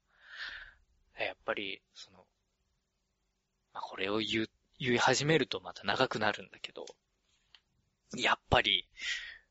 [1.20, 2.20] やっぱり、その、
[3.74, 6.86] まあ、これを言う、言い始めるとまた長くなるんだけど、
[8.16, 8.88] やっぱり、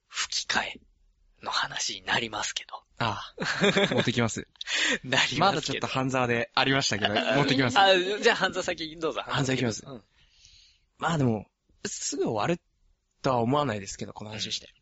[0.09, 0.81] 吹き替え
[1.43, 2.83] の話になりますけど。
[2.99, 4.47] ああ、持ってきます。
[5.05, 5.41] なりますけど。
[5.41, 7.79] まだちょっと半沢でありましたけど、 持ってきます。
[7.79, 9.23] あ、じゃあ、半沢先どうぞ。
[9.23, 10.05] 半沢行きますうん。
[10.99, 11.47] まあでも、
[11.85, 12.61] すぐ終わる
[13.23, 14.73] とは思わないですけど、この話して。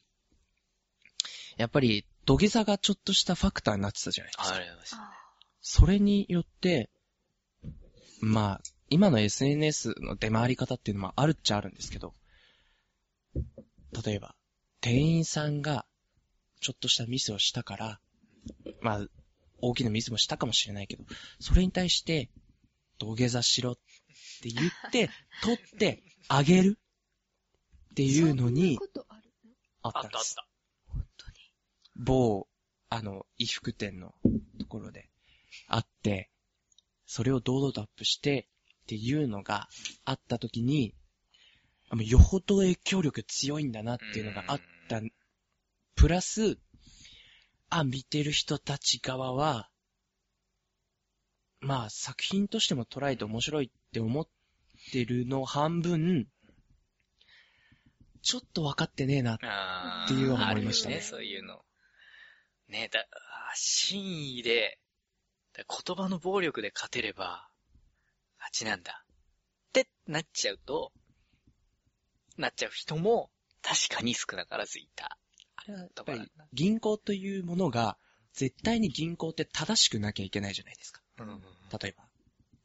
[1.56, 4.54] やっぱり、土下座がちょっとしたファクターになってたじゃないですか。
[4.54, 4.96] あります。
[5.60, 6.90] それによって、
[8.20, 12.14] まあ、今の SNS の出回り方っていうのもあるっちゃあるんですけど、
[14.04, 14.36] 例えば、
[14.80, 15.84] 店員さんが
[16.60, 18.00] ちょっとしたミスをしたから、
[18.82, 19.06] まあ、
[19.58, 21.02] 大きなミスもしたかもしれないけど、
[21.40, 22.30] それに対して、
[22.98, 23.74] 土下座しろっ
[24.42, 25.10] て言って、
[25.42, 26.78] 取ってあげる
[27.90, 30.34] っていうのにそんなことあるのあっあったあったんです。
[30.36, 30.46] た。
[30.86, 31.36] 本当に。
[31.96, 32.48] 某、
[32.90, 34.14] あの、衣服店の
[34.60, 35.10] ところで
[35.66, 36.30] あって、
[37.06, 38.48] それを堂々とアップして
[38.84, 39.68] っていうのが
[40.04, 40.94] あった時に、
[42.02, 45.00] よほど影響力強いんだなっていうのがあった。
[45.94, 46.58] プラス、
[47.70, 49.70] あ、見てる人たち側は、
[51.60, 54.28] まあ作品としても捉えて面白いって思っ
[54.92, 56.28] てるの半分、
[58.20, 59.36] ちょっと分かってねえな。
[59.36, 61.62] っていうのは思いましたねあるよそういうの。
[62.68, 63.06] ねだ、
[63.54, 64.78] 真意で、
[65.54, 67.48] だ言葉の暴力で勝てれば、
[68.44, 69.04] 勝ちなんだ。
[69.68, 70.92] ってなっちゃうと、
[72.36, 73.30] なっちゃう人も
[73.62, 75.16] 確かに少なからずいた。
[75.56, 77.96] あれはやっぱり銀行というものが、
[78.34, 81.00] 絶対に銀行って正しくなきゃいけないじゃないですか。
[81.20, 81.40] うん。
[81.80, 82.04] 例えば、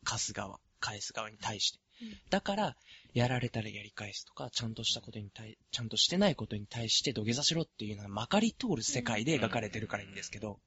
[0.03, 2.17] 貸す側、返す側に対してうん。
[2.29, 2.75] だから、
[3.13, 10.59] やられたらやり返すとか、ちゃんとしたことに対、ちゃんとしてないことに対して土下座しろっていうのがまかり通る世界で描かれてるからいいんですけど、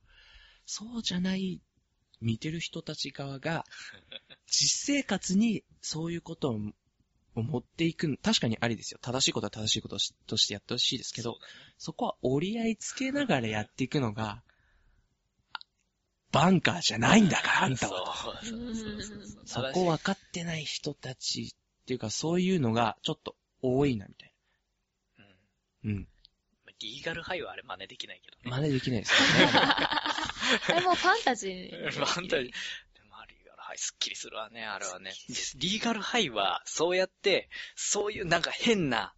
[0.64, 1.60] そうじゃない、
[2.22, 3.64] 見てる人たち側が、
[4.46, 6.60] 実生活にそういうことを
[7.34, 8.98] を持っていく、確かにありですよ。
[9.00, 11.38] 正しいことは正しいこととしてやってほしいですけど、
[11.78, 14.42] そこは折り合いつけながらやっていくのが、
[15.52, 15.60] あ
[16.30, 18.42] バンカーじゃないんだから、あんたは。
[19.44, 24.34] そこ分かってない人たちっていうか、そういうのがちょっと多いな、みたい
[25.84, 25.96] うんな。
[25.96, 26.08] うん。
[26.82, 28.56] リーガルハイはあれ真似できないけどね。
[28.56, 29.52] 真似できないですよね。
[29.54, 31.90] あれもうファンタジー。
[31.90, 32.52] ファンタジー。
[32.52, 35.12] でもあリーガルハイすっきりするわね、あれはね。
[35.56, 39.14] リーガルハイは、そうやって、そういうなんか変な、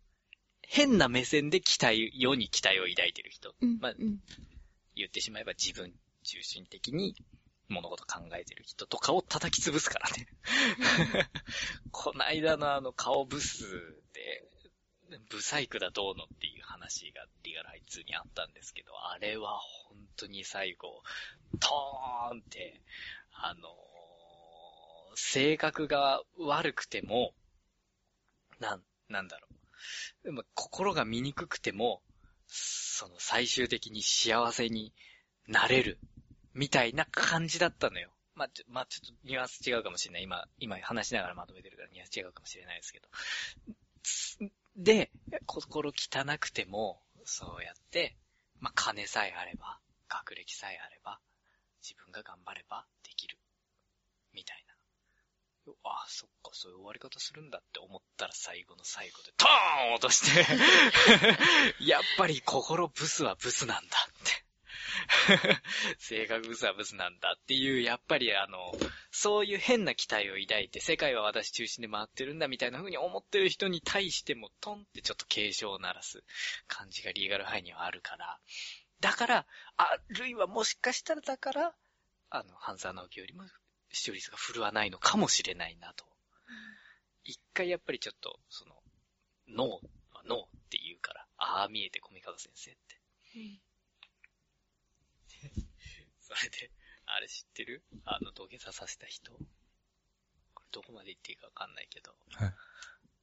[0.60, 3.54] 変な目線で期待、世に期待を抱いてる人。
[3.60, 3.78] うん。
[3.80, 4.20] まあうん。
[4.94, 7.16] 言ってしまえば自分中心的に
[7.68, 10.28] 物事考えてる人とかを叩き潰すからね。
[11.90, 13.64] こないだのあの顔ブス
[14.12, 14.44] で、
[15.30, 21.02] ブサイクだどうのっていう話がリガルハイ2にあったんですけど、あれは本当に最後、
[21.60, 22.80] トーンって、
[23.32, 23.94] あのー
[25.16, 27.32] 性格が悪くても、
[28.60, 29.48] なん、なんだろ
[30.22, 30.24] う。
[30.24, 32.02] でも心が醜くても、
[32.46, 34.92] その最終的に幸せに
[35.46, 35.98] なれる、
[36.52, 38.10] みたいな感じだったのよ。
[38.34, 40.22] まあ、ちょ、まあ、ちょっとニュアンス違うかもしれない。
[40.24, 43.08] 今、今話しながらまとめてるからニュアンス違うかもしれないですけど。
[44.76, 45.10] で、
[45.46, 48.16] 心汚くても、そうやって、
[48.60, 51.20] まあ、金さえあれば、学歴さえあれば、
[51.82, 53.38] 自分が頑張ればできる。
[54.32, 54.74] みたいな。
[55.84, 60.46] ああ、そっか、そういう終わり方するんだって思ったら最後の最後で、トーン落として、
[61.84, 64.44] やっぱり心ブスはブスなんだって。
[65.98, 68.72] 性格ブスはブスなんだっていう、やっぱりあの、
[69.10, 76.22] そういう変な期待を抱いて、世界は私中心で回ってるんだみたいな風に思ってる人に対しても、トンってちょっと警鐘を鳴らす
[76.66, 78.38] 感じがリーガルハイにはあるから、
[79.00, 81.74] だから、あ、ルイはもしかしたらだから、
[82.30, 83.44] あの、半沢直樹よりも
[83.92, 86.04] 視聴率が振るわないのかもしれないなと。
[87.24, 88.74] 一回やっぱりちょっと、その、
[89.48, 89.86] ノー
[90.26, 93.00] ノーって言うから、ああ見えてコミカド先生って。
[96.24, 96.70] それで、
[97.04, 97.84] あれ知ってる？
[98.06, 99.32] あの土下座させた人。
[99.32, 102.16] これどこまで言っていいかわかんないけど。
[102.32, 102.54] はい。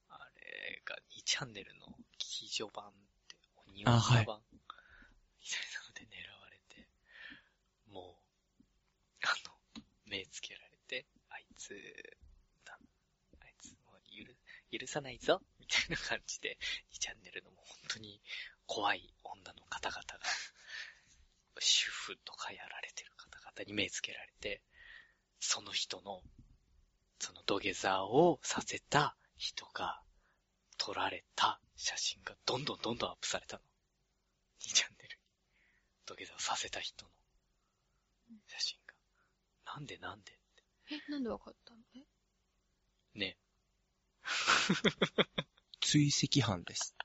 [0.10, 1.88] あれが2チャンネルの
[2.20, 2.92] 記事版っ
[3.28, 3.36] て、
[3.68, 4.26] 鬼あはい。
[4.26, 6.88] 版、みたいなので狙われて、
[7.90, 8.22] も
[8.62, 8.66] う、
[9.26, 11.74] あの、目つけられて、あいつ、
[12.64, 12.78] だ。
[13.40, 14.02] あいつ、もう
[14.72, 15.42] 許、許さないぞ。
[15.60, 16.60] みたいな感じで、
[16.94, 18.22] 2チャンネルのもう本当に
[18.68, 20.20] 怖い女の方々が、
[21.60, 22.91] 主婦とかやられ
[23.64, 24.62] に目つけられて、
[25.40, 26.22] その人の、
[27.20, 30.02] その土下座をさせた人が
[30.78, 33.64] 撮られた写真がどんどんどんどんアップされたの。
[34.62, 35.24] 2チャンネルに。
[36.06, 37.12] 土下座をさせた人の
[38.48, 38.94] 写真が。
[39.76, 40.38] なんでなんで
[40.92, 41.80] え、なんでわかったの？
[41.96, 43.20] え？
[43.20, 43.38] ね。
[45.82, 46.96] 追跡班です。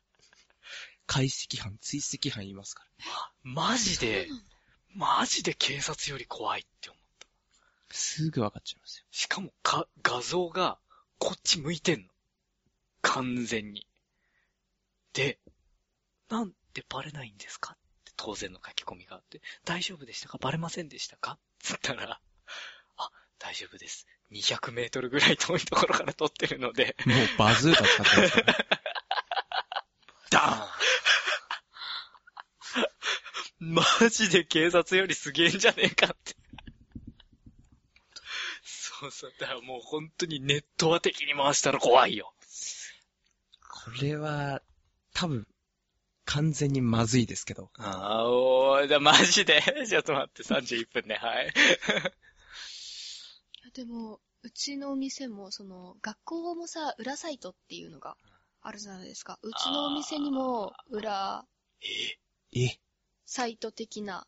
[1.07, 3.33] 解析班、追跡班言いますから。
[3.43, 4.56] マジでそう、なんだ
[4.97, 7.27] マジで警察より怖いって思った。
[7.95, 9.05] すぐ分かっちゃいますよ。
[9.11, 10.79] しかもか、画像が
[11.19, 12.07] こっち向いてんの。
[13.03, 13.87] 完全に。
[15.13, 15.39] で、
[16.29, 20.39] なんでバレないんですかって当然の書き込みがあって、大丈夫でしたか？
[20.39, 21.39] バレませんでしたか？
[21.61, 22.21] つったら、
[22.97, 24.07] あ、大丈夫です。
[24.33, 28.57] 200メートルぐらい遠いところから撮ってるので、もうバズーカ使ってますから。
[30.31, 30.69] ダ
[33.73, 36.37] マジで警察よりすげえんじゃねえかって。
[38.63, 39.33] そうそう。
[39.39, 42.33] だからもう本当にネットは敵に回したら怖いよ。
[43.85, 44.63] これは、
[45.13, 45.47] 多分、
[46.25, 47.71] 完全にまずいですけど。
[47.79, 49.63] ああ、おー、じゃあマジで？
[49.89, 51.53] ちょっと待って、31分ね、はい。
[53.75, 58.17] でも、うちのお店も、その、学校もさ、裏サイトっていうのが
[58.63, 59.39] あるじゃないですか。
[59.43, 61.45] うちのお店にも、裏
[62.53, 62.59] え？
[62.59, 62.81] え？
[63.27, 64.27] サイト的な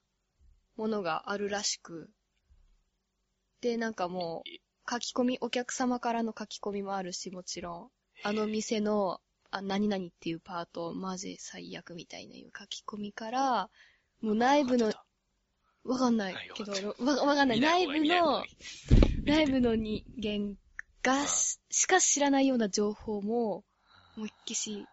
[0.76, 2.10] ものがあるらしく。
[3.60, 7.90] で、なんかもう、書き込み、お客様からの書き込みもあるし、もちろん。
[8.24, 13.70] あの店の、あ、何々っていうパート、マジ最悪みたいないう書き込みから、
[14.20, 14.92] もう内部の、
[15.84, 17.60] わかんないけどはいわ、わ、わかんない。
[17.60, 18.44] 内部の、
[19.24, 20.56] 内部の、の人間
[21.02, 23.64] がし、しか知らないような情報も、
[24.16, 24.84] 思いっきし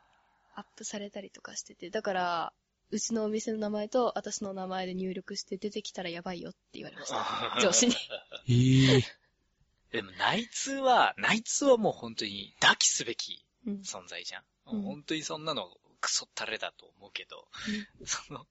[0.54, 2.54] アップされたりとかしてて、だから、
[2.92, 7.60] うちのお店の名前と私の名前で入力して出てきたらやばいよって言われました。
[7.62, 7.96] 上司に。
[8.48, 9.04] ええ
[9.92, 13.74] でも内通は、内通はもう本当に抱きすべきうん。
[13.82, 14.44] 存在じゃん。
[14.68, 17.48] うん本当にそんなのクソったれだと思うけど、
[18.06, 18.48] その、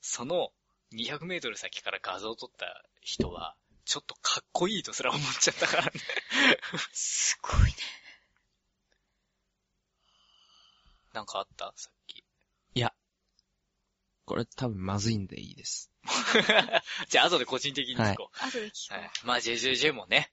[0.00, 0.52] その
[0.92, 5.92] 200メートル先から画像を撮った人は、ちょっとかっこいいとすら思っちゃったからね。
[6.92, 7.74] すごいね。
[11.12, 11.72] なんかあった？
[11.76, 12.24] さっき。
[14.24, 15.90] これ多分まずいんでいいです。
[17.08, 18.98] じゃあ後で個人的に聞こ後で聞う。
[18.98, 19.26] はいこ。
[19.26, 20.32] まあ JJJ もね。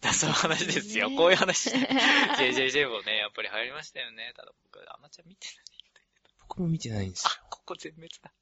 [0.00, 1.10] だそういう話ですよ。
[1.10, 1.70] ねこういう話。
[1.70, 1.72] う。
[1.72, 4.32] JJJ もね、やっぱり入りましたよね。
[4.34, 7.30] ただ僕、あんまちゃん見てないんだけ僕も見てないんですど。
[7.30, 7.36] よ。
[7.42, 8.32] あ、ここ全滅だ。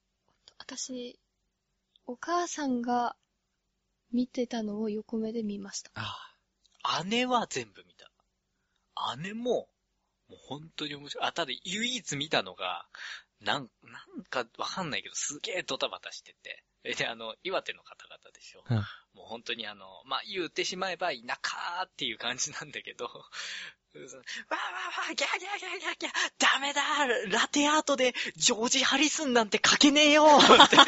[0.58, 1.18] 私、
[2.06, 3.16] お母さんが
[4.12, 5.90] 見てたのを横目で見ました。
[5.94, 8.10] あ姉は全部見た。
[9.18, 9.68] 姉も、
[10.28, 11.24] もう本当に面白い。
[11.24, 12.86] あ、ただ唯一見たのが、
[13.40, 16.64] なん、なんかわかんないけど、すげえドタバタしてて。
[16.84, 18.64] えで、あの、岩手の方々でしょ。
[18.68, 18.84] うん
[19.18, 26.82] もう本当にあの、まあ、言ってしまえば田舎っていう感じなんだけど、 わーわーわー、ギャーギャーギャーギャーギャー、ダメだ
[27.40, 30.84] ラテアートでジョージ・ハリスンなんて書けねえよって 言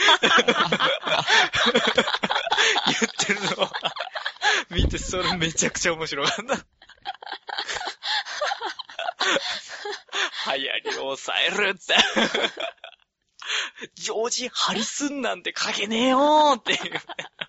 [2.95, 3.71] ってるのを
[4.71, 6.67] 見て、それめちゃくちゃ面白かった。
[10.61, 11.95] 流行りを抑えるって。
[13.95, 17.01] ジョージ・ハリスンなんて書けねえよーっていう。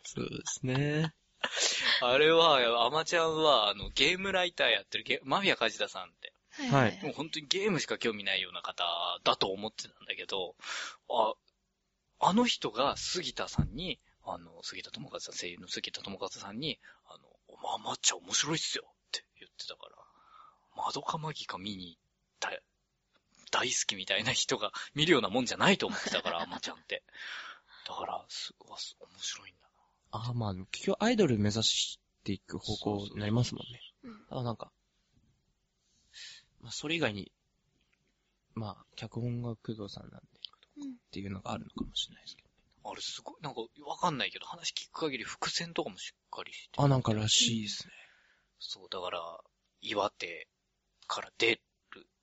[0.04, 1.14] そうですね。
[2.02, 6.34] あれは、アマちゃんは、あの、ゲームライターやってるゲ、マフィア梶田さんって、
[6.70, 8.84] はいもう本当にゲームしか興味ないような方
[9.24, 10.56] だと思ってたんだけど、
[11.10, 11.34] あ、
[12.20, 17.24] あの人が杉田さんに、あの、杉田智和さん、声優の杉田智和さんに、あの、
[17.64, 19.96] まあ、まっちゃん面白いっすよって言ってたから、
[20.86, 22.02] 窓かマギか見に行っ
[22.40, 22.52] た、
[23.52, 27.04] 大好きみたいな人が見るようなもんじゃないと思ってたから、 アマちゃんって。
[27.88, 29.62] だから、すごい、す面白いんだ
[30.12, 33.80] ああ、まあ、結局アイドル目指していく方向になりますもんね。
[34.04, 34.72] うんあなんか、
[36.62, 37.32] まあ、それ以外に、
[38.56, 40.28] まあ、脚本が工藤さんなんで、
[40.78, 42.50] うんっていうのがあるのかもしれないですけど。
[42.84, 42.92] な。
[42.92, 47.94] あれすごい、なんかわかんないけど、話聞く限り伏線とかもしっかりしてあ、なんからしいですね。
[48.60, 49.40] そう、だから、
[49.82, 50.48] 岩手
[51.08, 51.62] から出る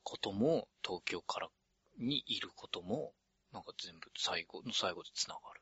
[0.08, 1.50] ことも、東京から
[1.98, 3.12] にいることも、
[3.52, 5.60] なんか全部最後の最後で繋がる。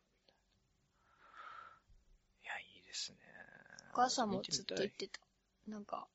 [2.45, 3.19] いや、いいですね。
[3.93, 5.71] お母さんもずっと言っ見ててた。
[5.71, 6.07] なんか、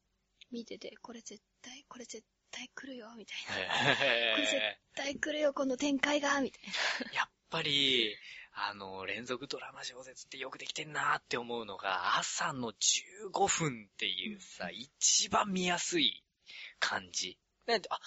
[0.50, 3.92] 見てて、これ絶対、これ絶対来るよ、みたいな。
[3.92, 7.12] みたいこれ絶へ対来るよ、この展開が、みたいな。
[7.12, 8.16] ーやっぱり、
[8.54, 16.24] あの、連続ドラマ小説ってよくできてんなって思うのが、朝の15分っていうさ、一番見やすい
[16.80, 17.38] 感じ。
[17.66, 18.00] なんで、あ、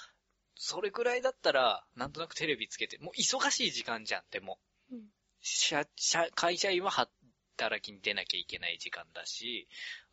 [0.56, 4.58] それくらいだったら、なんとなくテレビつけて、もう忙しい時間じゃん、でも。
[4.92, 5.00] うん
[5.46, 9.68] 社、社、会社員は働きに出なきゃいけない時間だし、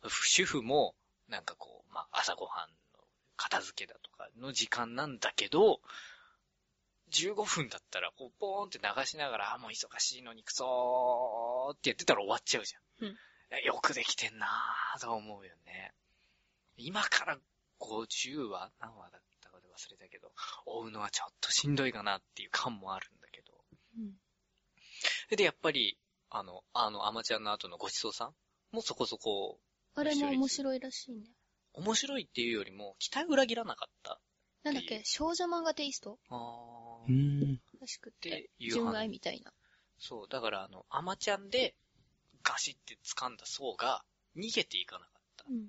[0.06, 0.94] 主婦も、
[1.28, 3.04] なんかこう、まあ、朝ごはんの
[3.36, 5.80] 片付けだとかの時間なんだけど、
[7.12, 13.08] 15分だったら、こう、ポーンって流しながら、あ、もう忙しいのにくそーってやってたら終わっちゃうじゃん。
[13.08, 13.16] うん
[13.66, 15.92] よくできてんなーと思うよね。
[16.78, 17.38] 今から
[17.80, 19.31] 50話何話だったかで
[19.72, 20.32] 忘れたけど、
[20.66, 23.52] 追うのはちょっとしんどいかなっていう感もあるんだけど。
[23.98, 25.36] うん。
[25.36, 25.98] で、やっぱり、
[26.30, 28.34] あの、あの、アマちゃんの後のごちそうさん
[28.70, 29.58] もそこそこ、
[29.94, 31.26] あれも面白いらしいね。
[31.74, 34.20] 面白いっていうよりも、期待裏切らなかった。
[34.62, 35.02] なんだっけ？
[35.04, 36.18] 少女漫画テイスト？
[36.28, 37.60] あうーん。
[37.80, 39.52] らしくっって純愛みたいな。
[39.98, 41.74] そう、だからあの、アマちゃんで、
[42.42, 44.04] ガシって掴んだ層が、
[44.36, 45.44] 逃げていかなかった。
[45.50, 45.68] うん。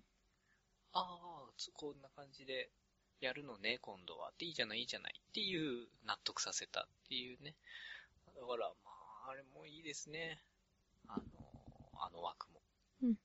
[0.93, 2.69] ああ、つこんな感じで、
[3.25, 4.29] やるのね、今度は。
[4.29, 5.13] っていいじゃない、いいじゃない。
[5.17, 7.55] っていう、納得させたっていうね。
[8.35, 8.91] だから、ま
[9.27, 10.41] あ、あれもいいですね。
[11.07, 11.23] あの、
[11.99, 12.61] あの枠も。
[13.03, 13.15] うん。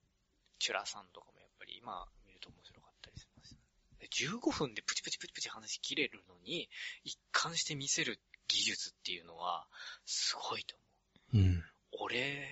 [0.59, 3.57] チュラさんとかもやっぱり今見ると面白かったりします。
[4.01, 6.69] で15分でプチプチプチプチ話切れるのに、
[7.05, 9.67] 一貫して見せる技術っていうのは、
[10.07, 10.77] すごいと
[11.33, 11.47] 思う。
[11.47, 11.65] うん。
[12.01, 12.49] 俺、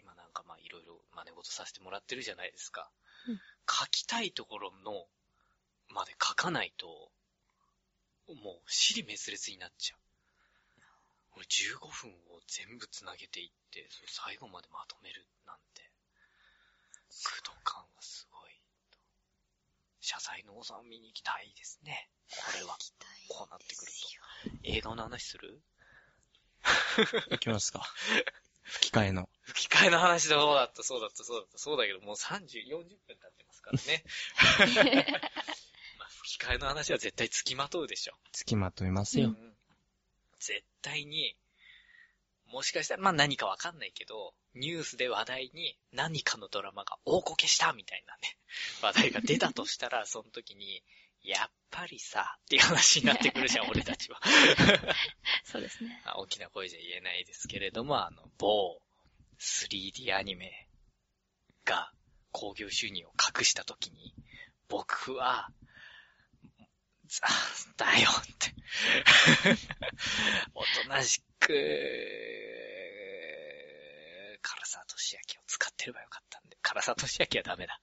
[0.00, 2.90] 今なんかまあいろいろ真似事させてもらってるじゃないですか。
[3.28, 5.06] うん書きたいところの、
[5.92, 6.86] まで書かないと、
[8.34, 9.98] もう、尻滅裂になっちゃう。
[11.36, 15.90] 俺15分を全部つなげていって、それ最後までまとめるなんて、
[17.24, 18.50] 駆動感はすごい。
[20.00, 22.10] 謝罪の王さんを見に行きたいですね。
[22.28, 22.76] これは。
[23.28, 23.98] こうなってくると。
[24.64, 25.62] 映画の話する？
[27.30, 27.82] いきますか。
[28.62, 29.28] 吹き替えの。
[29.44, 34.04] 吹き替えの話だ、そうだった、そうだった、そうだった、そうだけど、もう30、40分経ってますからね。
[36.44, 38.14] 替えの話は絶対付きまとうでしょ。
[38.32, 39.28] 付きまといますよ。
[39.28, 39.52] うん
[40.42, 41.36] 絶対に、
[42.46, 48.36] もしかしたら、まあ何かわかんないけど、ニュースで話題に何かのドラマが大こけしたみたいなね、
[48.82, 50.82] 話題が出たとしたら、 その時に、
[51.22, 54.20] やっぱりさ、っていう話になってくるじゃん、 俺たちは。
[55.44, 56.02] そうですね。
[56.04, 58.82] あ大きな声じゃ言えないですけれども、あの、某
[59.38, 60.68] 3D アニメ
[61.64, 61.92] が
[62.32, 64.12] 興行収入を隠したときに、
[64.68, 65.52] 僕は、
[67.20, 67.28] ざ
[67.76, 68.54] だよって。
[70.54, 71.48] おとなしく、
[74.42, 77.80] 唐沢俊明を使ってればよかったんで、唐沢俊明はダメだ。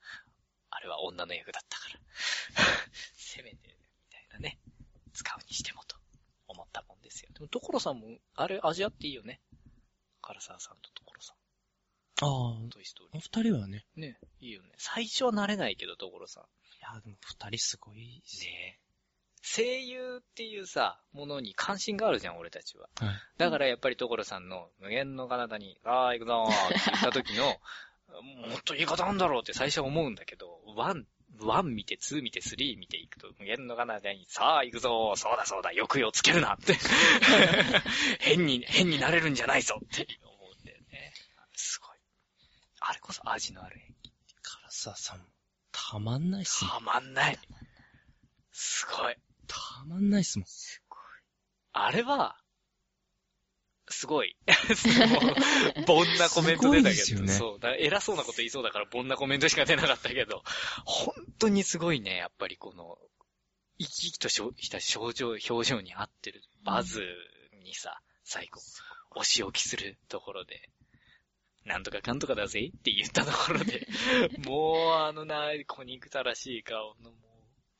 [0.70, 2.00] あれは女の役だったから。
[3.14, 4.58] せめて、みたいなね、
[5.12, 5.96] 使うにしてもと
[6.48, 7.30] 思ったもんですよ。
[7.32, 9.40] でも、所さんも、あれ味わっていいよね。
[10.22, 11.34] 唐沢さんと所さ
[12.22, 12.26] あ
[12.64, 12.68] ん。
[12.70, 13.86] トイストーあ、リお二人はね。
[13.96, 14.00] ー。
[14.00, 14.74] ね、いいよね。
[14.76, 16.44] 最初は慣れないけど、所さん。
[16.44, 16.46] い
[16.80, 18.22] や、でも二人すごいね。
[18.42, 18.80] ね
[19.42, 22.88] 声優っていうさ、ものに関心があるじゃん、俺たちは。
[23.00, 23.14] はい。
[23.38, 27.44] だからやっぱり所さんの無限の彼方に、ああ、行くぞーって言った時の、
[28.48, 31.06] もっと言い方なんだろうって最初は思うんだけど、ワン、
[31.38, 36.76] ワン見て、ツー見て、スリー見ていくと、無限の彼方に、さあ行くぞーそうだそうだ、抑揚つけるなって。
[38.20, 41.14] 変に、変になれるんじゃないぞって思うんだよね。
[41.54, 41.98] すごい。
[42.80, 44.10] あれこそ味のある演技。
[44.42, 45.24] 唐沢さんも、
[45.72, 46.72] たまんないっすもん。
[46.74, 47.38] たまんない。
[48.52, 49.16] すごい。
[49.50, 50.46] たまんないっすもん。
[51.72, 52.36] あれは、
[53.88, 54.36] すごい。
[55.86, 57.60] 凡なコメント出たけど、ねそう。
[57.60, 60.42] だ偉そうなこと言いそうだから、凡なコメントしか出なかったけど、
[60.84, 62.98] 本当にすごいね、やっぱりこの、
[63.78, 67.02] 生き生きとした症状、表情に合ってるバズ
[67.64, 68.60] にさ、最後、
[69.16, 70.68] お仕置きするところで、
[71.64, 73.88] なんとかかんとかだぜって言ったところで、
[74.46, 77.29] もうあのな、小憎たらしい顔の、もう、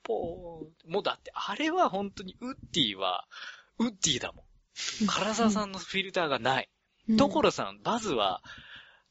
[0.03, 0.93] ポーン。
[0.93, 3.27] もうだって、あれは本当に、ウッディは、
[3.79, 5.07] ウッディだもん。
[5.07, 6.69] 唐沢さんのフィルターがない。
[7.09, 8.43] うん所さん、バズは、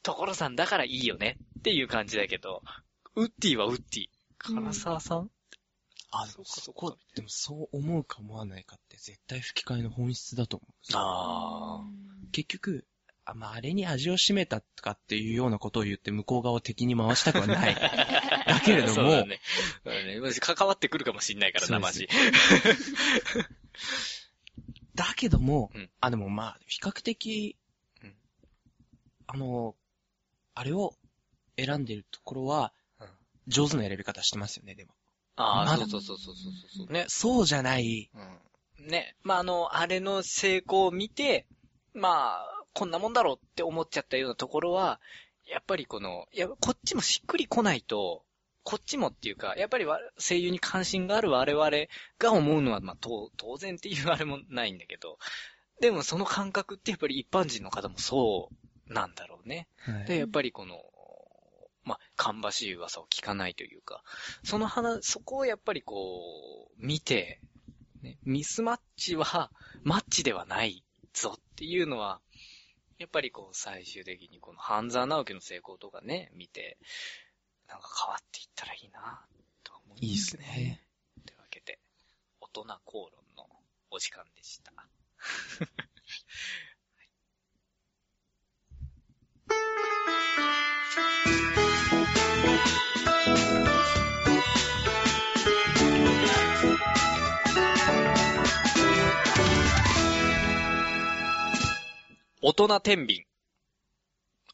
[0.04, 2.64] 所さんだからいいよねっていう感じだけど、
[3.16, 4.10] ウッディはウッディ。
[4.38, 5.30] 唐沢さん、
[6.12, 10.74] あ、でもそこ、でもそう思うか思わないかって絶対吹き替えの本質だと思う。
[10.94, 11.84] あ
[12.32, 12.86] 結局、
[13.32, 17.76] あまあ、あれに味を占めたとかっていうようなことを言って向こう側を敵に回したくはない。
[18.48, 19.40] だけれどもそうだね。
[19.86, 20.20] ね。
[20.40, 22.08] 関わってくるかもしんないからな、マジ。
[24.96, 27.58] だけども、うんあ、でもまあ、比較的、
[28.04, 28.16] うん
[29.28, 29.76] あの、
[30.56, 30.98] あれを
[31.58, 33.08] 選んでるところはうん、
[33.48, 34.94] 上手な選び方してますよね、でも。
[35.36, 36.54] ああ、まだそうそうそうそうそう
[36.86, 36.92] そう。
[36.92, 37.06] ね。
[37.08, 38.88] そうじゃない、うん。
[38.88, 39.16] ね。
[39.24, 41.48] まあ、あの、あれの成功を見て、
[41.94, 45.00] まあ、こんなもんだろうって思っちゃったようなところは、
[45.48, 48.24] やっぱりこの、いや、こっちもしっくり来ないと、
[48.64, 51.70] こっちもっていうか、やっぱりわ声優に関心がある我々
[52.20, 55.18] が思うのは、まあ、当当然っていうあれもないんだけど、
[55.82, 58.50] でもその感覚ってやっぱり一般人の方もそ
[58.88, 59.68] うなんだろうね。
[59.80, 60.84] はいで、やっぱりこの、
[61.84, 64.04] まあ、芳しい噂を聞かないというか、
[64.44, 67.40] その話、そこをやっぱりこう、見て、
[68.02, 69.52] ね、ミスマッチは、
[69.84, 72.20] マッチではないぞっていうのは、
[73.00, 76.78] やっぱりこう、最終的にこの半沢直樹の成功とかね、見て、
[77.70, 79.26] なんか変わっていったらいいな、
[79.64, 80.82] と思います、いいっすね。
[81.26, 81.80] というわけで、
[82.42, 83.48] 大人口論の
[83.90, 84.74] お時間でした。
[102.42, 103.26] 大人天秤。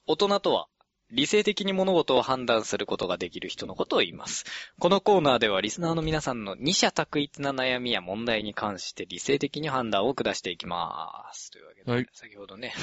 [0.07, 0.67] 大人とは、
[1.11, 4.43] 理性的に物事を判断することができる人のことを言います。
[4.79, 11.51] このコーナーではリスナーの皆さんの二者択一な悩みや問題に関して理性的に判断を下していきます。
[11.51, 12.73] というわけで、はい先ほどね、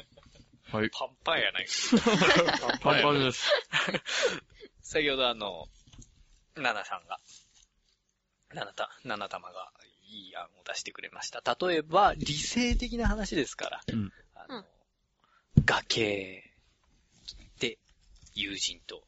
[0.72, 0.88] はい。
[0.88, 1.66] パンパンやない
[2.80, 3.50] パンパンです。
[4.80, 5.68] 先ほどあの、
[6.56, 7.20] ナナさんが、
[8.54, 9.70] ナナタ、ナナ玉が
[10.04, 11.42] いい案を出してくれました。
[11.66, 14.12] 例えば、理性的な話ですから、うん
[14.48, 14.64] あの、
[15.64, 16.42] 崖
[17.58, 17.78] で
[18.34, 19.02] 友人と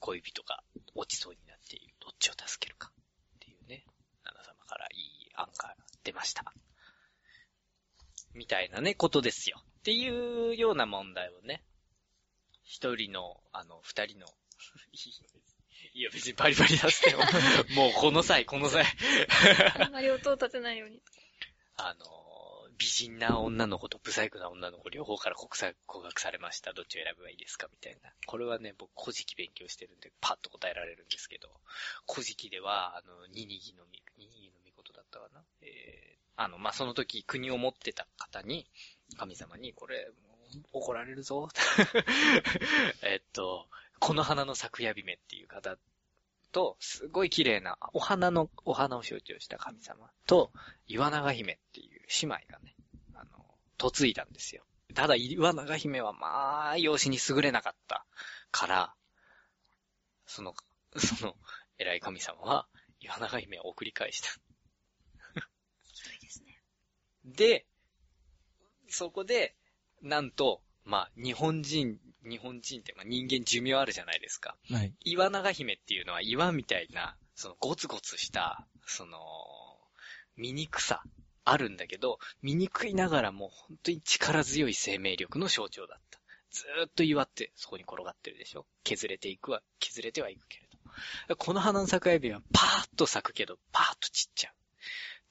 [0.00, 0.62] 恋人が
[0.94, 1.94] 落ちそうになっている。
[2.00, 3.84] どっちを助けるかっていうね、
[4.24, 6.52] ナナ様からいい案が出ました。
[8.34, 9.62] みたいなね、ことですよ。
[9.80, 11.62] っていうような問題をね、
[12.64, 14.26] 一人の、あの、二人の、
[15.94, 17.22] いや別にバリバリ出しても、
[17.74, 18.86] もうこの際、この際、
[19.78, 21.02] あんまり音を立てないように。
[21.76, 22.21] あの、
[22.78, 26.72] 美人な女の子とブサイクな女の子両方から国際告白されました。
[26.72, 27.68] どっちを選べばいいですか？
[27.70, 28.12] みたいな。
[28.26, 31.48] これはね、僕、古事記勉強してるんで、パッと答えられるんですけど、
[32.10, 35.42] 古事記では、あの、ニニギのみ、ニニギのみことだったかな？
[35.62, 38.66] えー、あの、まあ、その時、国を持ってた方に、
[39.16, 40.10] 神様に、これ、
[40.72, 41.48] 怒られるぞ。
[43.02, 43.68] えっと、
[44.00, 45.76] この花の咲夜姫っていう方
[46.52, 50.52] と、すごい綺麗な、お花の、お花を象徴した神様と、
[50.86, 52.74] 岩永姫っていう姉妹がね、
[53.14, 53.44] あの、
[53.80, 54.64] 嫁いだんですよ。
[54.94, 58.04] ただ、岩永姫はまあ、養子に優れなかった
[58.50, 58.94] から、
[60.26, 60.54] その、
[60.96, 61.36] その、
[61.78, 62.68] 偉い神様は、
[63.00, 64.28] 岩永姫を送り返した。
[65.84, 66.62] ひどいですね。
[67.24, 67.66] で、
[68.88, 69.56] そこで、
[70.02, 74.56] なんと、まあ、日本人、日本人って、まあ、人間寿命あるじゃないですか。
[74.70, 74.94] はい。
[75.04, 79.18] 岩長姫っていうのは岩みたいな、そのゴツゴツした、その、
[80.36, 81.02] 醜さ、
[81.44, 86.20] あるんだけど、醜いながらも本当に力強い生命力の象徴だった。
[86.50, 90.68] ずーっと岩ってそこに転がってるでしょ削れていくわ、削れてはいくけれ
[91.28, 91.36] ど。
[91.36, 94.54] この花の咲くエビはパーッと咲くけど、パーッと散っちゃう。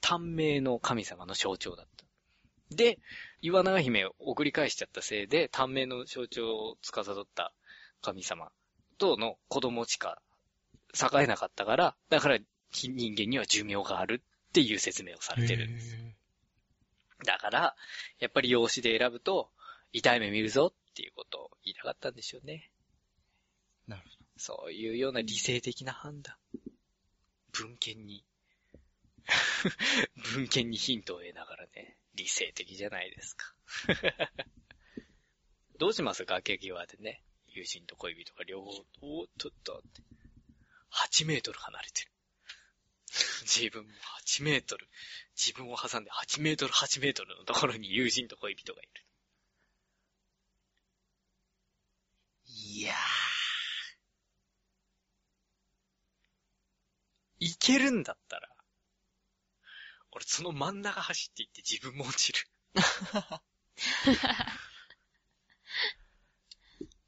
[0.00, 2.04] 短命の神様の象徴だった。
[2.74, 2.98] で、
[3.40, 7.52] 岩長姫を送り返しちゃったせいで、短命の象徴を司った
[8.00, 8.50] 神様
[8.98, 10.20] との子供しか
[10.94, 12.38] 栄えなかったから、だから
[12.72, 14.22] 人間には寿命がある
[14.52, 15.96] っていう説明をされてるんです。
[17.24, 17.74] だから、
[18.18, 19.50] やっぱり養子で選ぶと、
[19.92, 22.70] 痛い目見るぞっていうことを言いたかったんでしょうね。
[23.86, 24.02] なる
[24.36, 26.36] そういうような理性的な判断。
[27.52, 28.26] 文献に、
[30.34, 33.54] 文献にヒントを得ながらね、理性的じゃないですか。
[35.78, 36.26] どうします？
[36.26, 40.02] 崖際でね、友人と恋人が両方、おっとっとって。
[40.90, 42.11] 8メートル離れてる。
[43.44, 43.90] 自分も
[44.26, 44.88] 8メートル、
[45.36, 48.90] 自分を挟んで8メートル8メートルのところに友人と恋人がいる。
[52.46, 52.96] いやー。
[57.40, 58.48] いけるんだったら、
[60.12, 62.38] 俺その真ん中走っていって自分も落ちる。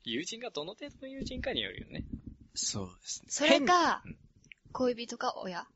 [0.03, 2.05] 友人がどの程度の友人かによるよね。
[2.55, 3.31] そうですね。
[3.31, 4.19] それか変うん、
[4.73, 5.67] 恋人か親っ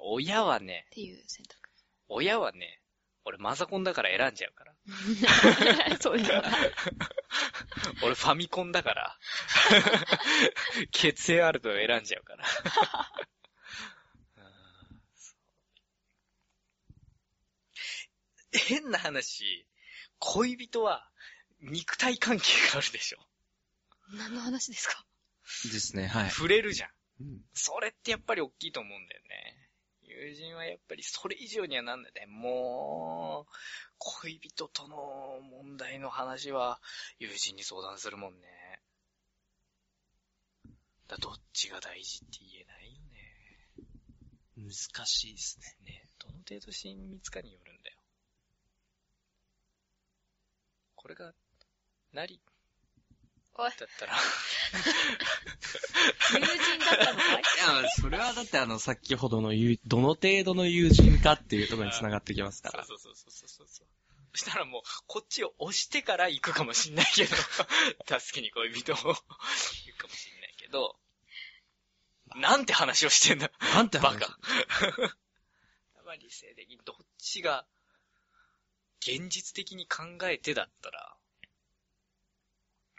[0.00, 1.70] 親はね、ていう選択。
[2.08, 2.80] 親はね、
[3.24, 4.74] 俺マザコンだから選んじゃうから。
[6.00, 6.42] そうですか。
[8.02, 9.18] 俺ファミコンだから。
[10.92, 12.44] 血縁あると選んじゃうから。
[18.52, 19.66] 変な話、
[20.18, 21.08] 恋人は
[21.60, 23.18] 肉体関係があるでしょ。
[24.16, 25.04] 何の話ですか？
[25.72, 26.30] ですね、はい。
[26.30, 26.90] 触れるじゃん。
[27.20, 29.63] うんそれってやっぱり大きいと思うんだよね。
[30.06, 32.26] 友人はやっぱりそれ以上にはなんだよね。
[32.26, 33.52] もう、
[33.98, 36.80] 恋人との問題の話は
[37.18, 38.80] 友人に相談するもんね。
[41.08, 44.72] だどっちが大事って言えないよね。
[44.96, 45.92] 難しいですね。
[45.92, 47.96] ね、どの程度親密かによるんだよ。
[50.94, 51.34] これが、
[52.12, 52.40] なり、
[53.56, 54.12] おい、だったら、
[56.32, 57.40] 友人だったのかい？
[57.80, 59.52] いや、それはだってあの、先ほどの
[59.86, 62.84] どの程度の友人かっていうところに繋がってきますから。
[62.84, 63.86] そうそうそうそうそうそう。
[64.32, 67.36] そしたらもう、こっちを押してから行くかもしんないけど、
[68.18, 70.96] 助けに恋人を行くかもしんないけど、
[72.34, 73.52] なんて話をしてんだ。
[73.74, 74.18] なんて話？
[74.18, 74.38] バカ。
[76.04, 77.64] まあ理性的にどっちが、
[79.00, 81.13] 現実的に考えてだったら、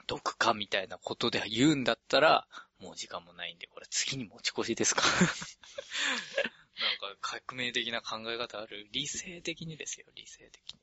[0.07, 2.47] 毒かみたいなことで言うんだったら、
[2.79, 5.07] もう時間もないんで、これ次に持ち越しですかな
[7.11, 10.79] んか革命的な考え方ある理性的にですよ、理性的に。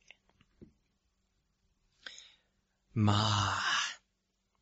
[2.95, 3.62] まあ、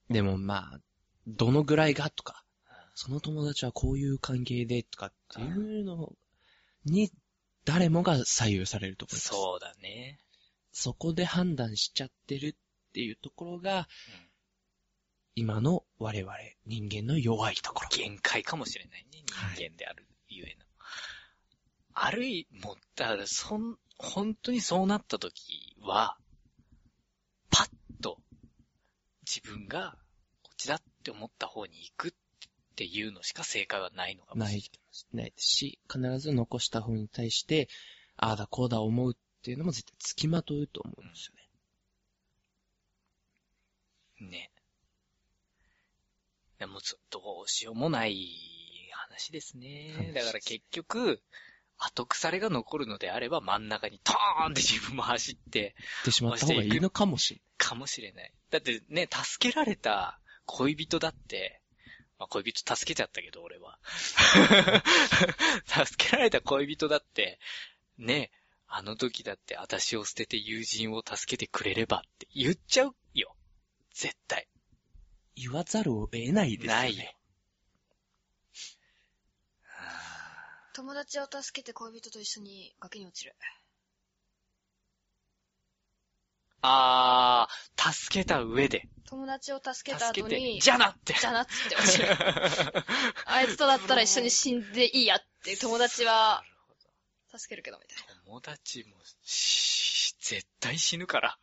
[0.08, 0.80] でもまあ、
[1.26, 2.44] どのぐらいがとか、
[2.94, 6.12] その友達はこういう関係でとかっていうの
[6.84, 7.10] に、
[7.64, 9.28] 誰もが左右されると思います。
[9.28, 10.20] そうだね。
[10.72, 12.56] そこで判断しちゃってる
[12.90, 13.88] っていうところが、
[14.24, 14.29] うん
[15.40, 16.34] 今の我々
[16.66, 17.88] 人間の弱いところ。
[17.90, 20.66] 限界かもしれないね、はい人間であるゆえの。
[21.94, 26.18] あるいも、だから、そん、本当にそうなった時は、
[27.48, 27.70] パッ
[28.02, 28.18] と、
[29.26, 29.96] 自分が、
[30.42, 32.12] こっちだって思った方に行くっ
[32.76, 34.60] ていうのしか正解はないのかもしれない。
[34.60, 34.70] ない、
[35.14, 37.70] ないですし、必ず残した方に対して、
[38.18, 41.34] ああだこうだ思うっていうのも絶対付きまとうと思うんですよ
[44.26, 44.28] ね。
[44.28, 44.50] ね。
[46.60, 48.28] でも、どうしようもない
[48.92, 50.12] 話ですね話。
[50.12, 51.22] だから結局、
[51.78, 58.32] 後腐れが残るのであれば真ん中にトーンって自分も走って、言ってしまった方がいいのかもしれかもしれない。
[58.50, 61.62] だってね、助けられた恋人だって、
[62.18, 63.78] まあ、恋人助けちゃったけど、俺は。
[65.64, 67.40] 助けられた恋人だって、
[67.96, 68.30] ね、
[68.66, 73.34] あの時だって私を捨てて友人を助けてくれればって言っちゃうよ。
[73.94, 74.46] 絶対。
[75.40, 76.78] 言わざるを得ないですよね。
[76.80, 77.04] ないよ。
[80.74, 83.34] 友達を助けて恋人と一緒に崖に落ちる。
[86.62, 88.86] あー、助けた上で。
[89.06, 91.14] 友達を助けた助けて、後に、じゃなって。
[91.14, 92.08] じゃなって落ちる。
[93.24, 96.44] あいつとだったら一緒に死んでいいやって、友達は
[97.34, 98.22] 助けるけど、みたいな。
[98.24, 101.38] 友達も、し絶対死ぬから。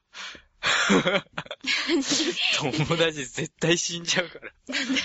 [2.62, 4.51] 友達絶対死んじゃうから。
[4.68, 5.01] なんで？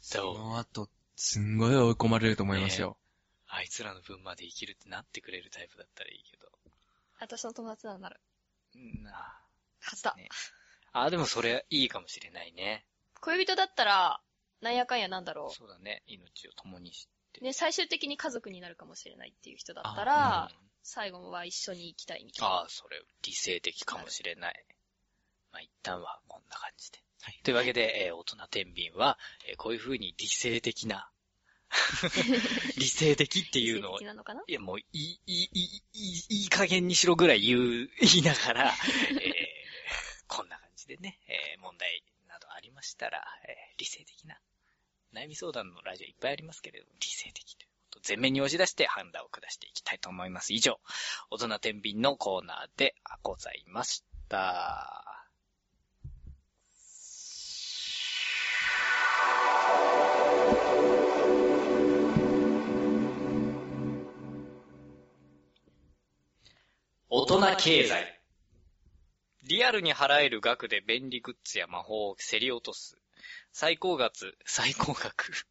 [0.00, 0.34] そ。
[0.34, 2.96] の後、すんごい追い込まれると思いますよ。
[3.48, 6.50] あいつらの分まで生きるってなってくれるタイプだったらいいけど。
[7.18, 8.20] 私の友達ならなる。
[9.02, 9.40] なあ。
[9.80, 10.14] はずだ。
[10.16, 10.28] ね
[10.92, 12.86] あ、でもそれいいかもしれないね。
[13.20, 14.20] 恋人だったら、
[14.60, 16.02] なんやかんやなんだろそうだね。
[16.06, 17.40] 命を共にして。
[17.40, 17.44] う。
[17.44, 20.48] ね、最終的に家族になるかもしれないっていう人だったうらん、
[20.82, 22.54] 最後は一緒に生きたいみたいな。
[22.54, 24.64] ああ、それ理性的かもしれない。
[25.56, 26.98] まあ、一旦はこんな感じで。
[27.22, 31.10] はいというわけで、えー大人天秤は、えーこういう風に理性的な、
[32.76, 33.98] 理性的っていうのを
[34.34, 38.74] のいや、もう、いい、いい、いい、いい、加減にしろぐらい言う、 言いながら、
[39.10, 39.56] えー
[40.28, 44.38] こんな感じでね、えー問題などありましたら、えー理性的な、
[45.14, 50.52] 悩み相談のラジオいっぱいありますけれども、理性的ということを全面に押し出して判断を下していきたいと思います。
[50.52, 50.78] 以上、
[51.30, 55.25] 大人天秤のコーナーでございました。
[67.08, 68.20] 大人経済。
[69.44, 72.98] リアルに払える額で便利グッズや魔法を競り落とす。
[73.52, 75.46] 最高額、 最高額。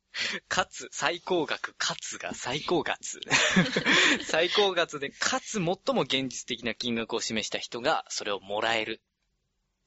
[0.50, 3.02] かつ、最高額、かつが最高額。
[4.26, 9.02] 最高額 で、かつ最も現実的な金額を示した人が、それをもらえる。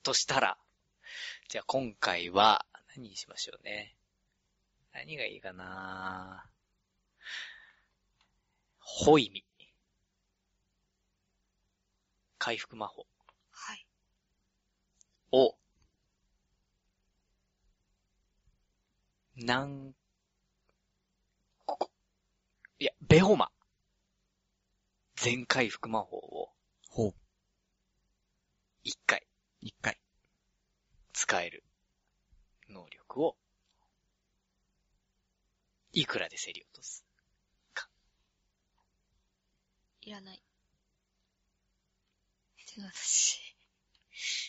[0.03, 0.59] としたら、
[1.49, 2.67] じゃあ今回は、
[2.97, 3.95] 何にしましょうね。
[4.93, 6.59] 何がいいかなぁ
[8.81, 9.48] ホイミ。
[12.39, 13.07] 回復魔法
[13.51, 13.87] はい。
[15.33, 15.57] を、
[19.37, 19.95] なん、
[21.67, 21.91] ここ、
[22.79, 23.51] いや、ベホマ。
[25.17, 26.51] 全回復魔法を
[26.89, 27.15] ほう。
[28.85, 29.27] 一回
[29.61, 29.99] 一回。
[31.13, 31.65] 使える
[32.71, 33.37] 能力を、
[35.93, 37.05] いくらで競り落とす
[40.03, 40.43] いらない。
[42.79, 43.41] でも私、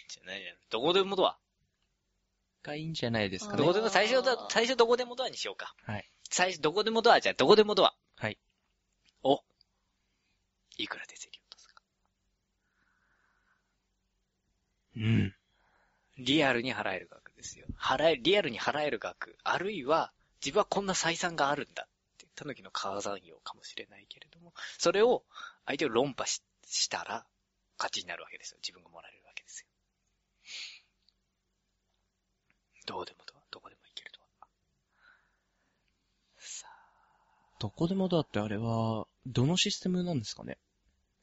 [0.08, 0.56] じゃないじゃん。
[0.70, 1.38] どこでもだわ。
[2.62, 3.74] がいいんじゃないですかねどこ。
[3.74, 5.74] でも、最初だ、最初どこでもドアにしようか。
[5.84, 6.10] はい。
[6.30, 7.96] 最初どこでもドアじゃあどこでもドア。
[8.18, 8.38] はい。
[9.24, 9.42] お。
[10.78, 11.84] いくらで競り落とすか。
[14.98, 15.36] うん。
[16.20, 17.66] リアルに払える額ですよ。
[17.80, 19.38] 払え、リアルに払える額。
[19.44, 20.12] あるいは、
[20.42, 25.24] 自分はこんな採算があるんだってた時の川算用かもしれないけれども、それを
[25.66, 27.26] 相手を論破ししたら、
[27.80, 28.60] 勝ちになるわけですよ。
[28.62, 29.68] 自分がもらえるわけですよ。
[32.86, 34.48] どうでもドア、どこでも行けるドア。
[36.38, 36.72] さあ、
[37.60, 40.58] どこでもだってあれは、どのシステムなんですかね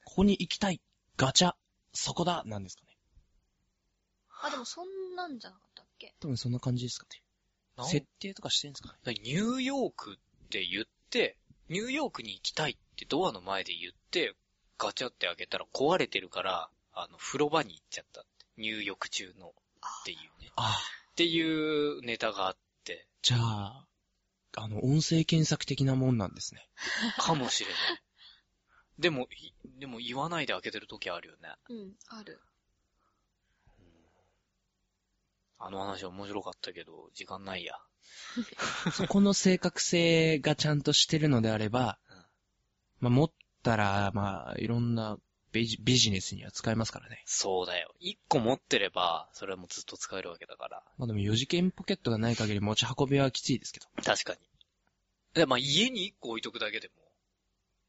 [0.04, 0.80] ここに行きたい。
[1.16, 1.54] ガチャ。
[1.92, 2.42] そこだ。
[2.46, 2.96] なんですかね
[4.42, 6.14] あ、でもそんなんじゃなかったっけ？
[6.20, 7.06] 多分そんな感じですか
[7.78, 7.84] ね。
[7.84, 11.36] 設定とかしてんですかねニューヨークって言って、
[11.68, 14.34] ニューヨークに行きたいってドアの前で言って、
[14.78, 18.30] ガチャって開けたら壊れてるから、あの、風呂場に行っちゃったって。
[18.58, 19.52] 入浴中のっ
[20.04, 20.50] ていうね。
[20.56, 20.96] ああ。
[21.12, 23.86] っていうネタがあって、じゃあ、
[24.56, 26.68] あの、音声検索的なもんなんですね。
[27.18, 28.02] かもしれない。
[28.98, 31.54] でも、いでも言わないで開けてる時あるよね。
[31.68, 32.40] うん、ある。
[35.58, 37.74] あの話面白かったけど、時間ないや。
[38.92, 42.16] そこの正確性がちゃんとしてるのであれば、うん
[43.00, 43.30] まあ、持っ
[43.66, 45.18] たら、まあ、いろんな
[45.52, 47.22] ビジビジネスには使えますからね。
[47.26, 47.92] そうだよ。
[47.98, 50.82] 一個持ってれば、それはもうずっと使えるわけだから。
[50.98, 53.86] まあでも4次元ポケットがない限り持ち運びはきついですけど。
[54.04, 54.38] 確かに。
[55.34, 56.94] で、まあ家に一個置いとくだけでも。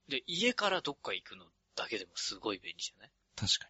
[0.07, 3.11] で、家からどっか行くのだけでもすごい便利じゃない？
[3.35, 3.69] 確か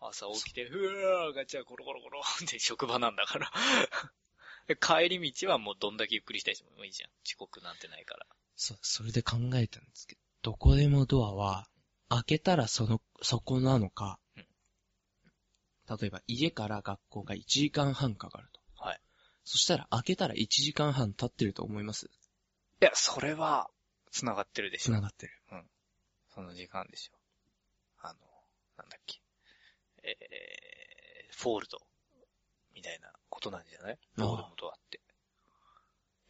[0.00, 3.50] 朝起きて、ふわーガチャコロコロコロって 職場なんだから。
[4.68, 7.10] で帰り道はもうどんだけゆっくりしたりしてもいいじゃん。
[7.26, 8.26] 遅刻なんてないから。
[8.26, 8.32] に。
[8.56, 11.66] そ、それで考えたんですけど、どこでもドアは、
[12.08, 14.46] 開けたらその、そこなのか、うん
[16.00, 18.60] 例えば家から学校が1時間半かかると。
[18.76, 19.00] はい。
[19.44, 22.10] そしたら開けたら1時間半経ってると思います？
[22.82, 23.70] いや、それは、
[24.10, 24.92] 繋がってるでしょ。
[24.92, 25.32] 繋がってる。
[26.34, 27.16] その時間でしょ。
[28.02, 28.18] あの、
[28.76, 29.22] なんだっけ。
[30.02, 31.78] えー、フォールド、
[32.74, 33.92] みたいなことなんじゃない？
[33.92, 34.97] ああどうでもドアって。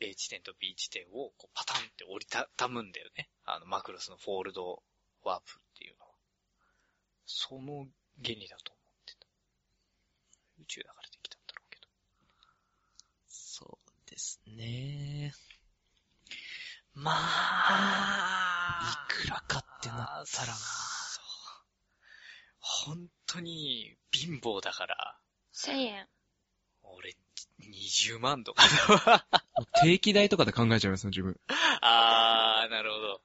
[0.01, 3.29] A 地点と B 地点をこうパタンって折りたたむんだよね。
[3.45, 4.83] あの、マクロスのフォールド
[5.25, 6.13] ワープっていうのは。
[7.27, 7.87] その
[8.23, 9.27] 原理だと思ってた。
[10.61, 11.89] 宇宙だからできたんだろうけど。
[13.29, 15.35] そうですね。
[16.95, 20.55] まあ、いくらかってなったらな。
[20.55, 21.25] そう。
[22.61, 25.19] 本当に貧乏だから、
[25.55, 26.09] 1000円。
[26.83, 27.17] 俺、
[27.61, 28.63] 20万とか
[29.83, 31.39] 定期代とかで考えちゃいますね、自分。
[31.81, 33.21] あー、なるほど。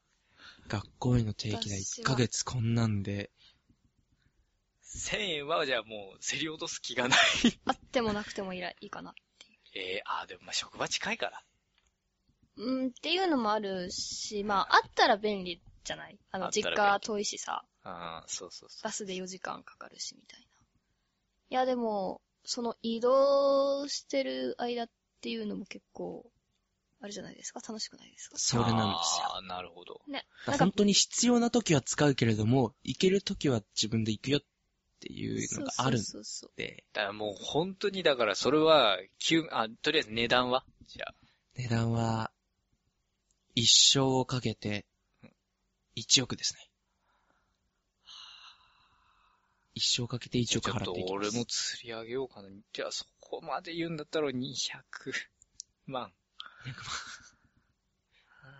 [0.67, 3.31] 学校への定期代1私はヶ月こんなんで、
[4.83, 7.19] 1000円はじゃあもう競り落とす気がない。
[7.65, 9.13] あってもなくてもいいらいいかな。
[9.75, 11.43] えー、あー、でもまあ職場近いから。
[12.57, 16.19] うん、っていうのもあるし、まあ、あったら便利じゃない？
[16.31, 18.83] あの、実家遠いしさ、あー、そうそうそう。
[18.83, 20.45] バスで4時間かかるし、みたいな。
[20.45, 20.47] い
[21.55, 24.89] や、でも、その移動してる間っ
[25.21, 26.29] ていうのも結構、
[26.99, 27.59] あれじゃないですか？
[27.61, 28.37] 楽しくないですか？
[28.37, 29.35] それなんですよ。
[29.35, 30.01] あー、なるほど。
[30.07, 30.25] ね。
[30.47, 34.41] なんか本、当に必要な時は使うけれども、行ける時は自分で行くよっ
[34.99, 40.65] ていうのがあるんそうそうそうで、だからもう本当にだからそれは、急、あ、とりあえず値段は？
[40.87, 41.15] じゃあ。
[41.55, 42.31] 値段は、
[43.55, 44.85] 一生をかけて、
[45.95, 46.69] 1億ですね。
[49.75, 51.29] 一生かけて1億払っていきます。
[51.29, 52.49] 俺も釣り上げようかな。
[52.73, 54.33] じゃあそこまで言うんだったら200
[55.87, 56.11] 万。
[56.65, 56.73] 200
[58.43, 58.53] あ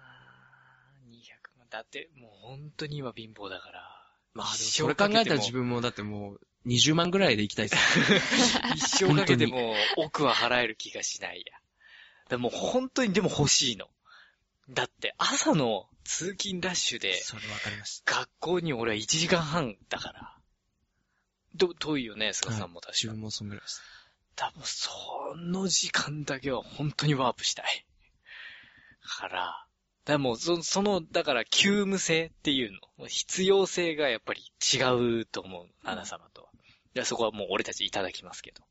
[1.07, 1.67] ー200万。
[1.69, 3.93] だってもう本当に今貧乏だから。
[4.33, 8.59] まあでも一それ考えたら自分もだってもう20万ぐらいで行きたいです。
[8.75, 11.59] 一生かけても奥は払える気がしないや。
[12.29, 13.87] でも本当にでも欲しいの。
[14.69, 18.01] だって朝の通勤ラッシュでそれわかります。
[18.05, 20.37] 学校に俺は1時間半だから。
[21.55, 22.91] ど、遠いよね、菅さんも確か。
[22.93, 23.81] 自分もそんぐらいです。
[24.35, 24.91] 多分そ
[25.37, 27.85] の時間だけは本当にワープしたい。
[29.01, 29.65] から、だか
[30.13, 34.41] らもうそその、だから急務性っていうの、必要性がやっぱり
[34.73, 36.49] 違うと思う、アナ様とは。
[36.95, 38.61] いや、そこはもう俺たちいただきますけど。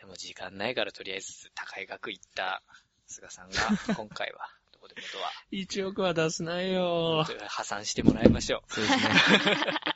[0.00, 2.62] でも時間ないからとりあえず高い額いった
[3.06, 3.56] 菅さんが、
[3.94, 8.74] 今回は、どこでもドア、1億は出すなよ破産してもらいましょう。
[8.74, 9.02] そうですね。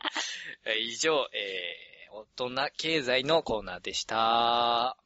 [0.80, 4.96] 以上、えー、大人経済のコーナーでした。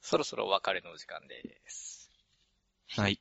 [0.00, 2.08] そろそろお別れのお時間です。
[2.90, 3.20] はい。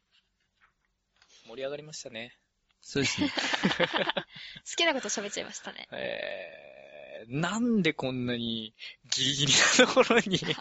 [1.47, 2.37] 盛り上がりましたね。
[2.81, 3.31] そうですね。
[3.33, 5.87] 好きなこと喋っちゃいましたね。
[5.91, 8.73] えー、なんでこんなに
[9.15, 10.55] ギリギリなところに 切り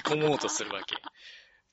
[0.00, 0.96] 込もうとするわけ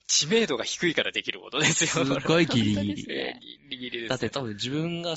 [0.07, 2.05] 知名度が低いからできることですよ。
[2.05, 3.07] すっごいギリギリ。
[3.07, 4.09] ねえーギリギリです。
[4.09, 5.15] だって多分自分が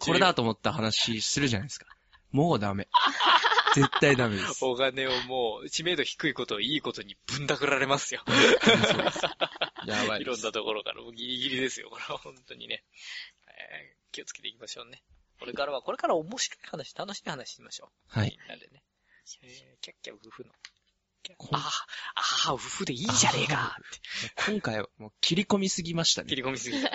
[0.00, 1.86] これだと思った話するじゃないですか。
[2.32, 2.88] もうダメ。
[3.76, 4.64] 絶対ダメです。
[4.64, 8.22] お金をもう、知名度低いことをいいことにぶんだくられますよ。
[9.86, 10.52] やばいいろんな。
[10.52, 11.90] ところから、もうギリギリですよ。
[11.90, 12.84] これは本当にね。
[13.48, 15.02] えー気をつけていきましょうね。
[15.38, 18.18] これからは、これから面白い話、楽しい話しましょう。
[18.18, 18.30] はい。
[18.30, 18.82] みんなでね。
[19.42, 20.50] えー、キャッキャウフフの。
[21.52, 24.50] ああ、ああ、ウフフでいいじゃねえかって。
[24.52, 26.28] 今回はもう切り込みすぎましたね。
[26.28, 26.90] 切り込みすぎた。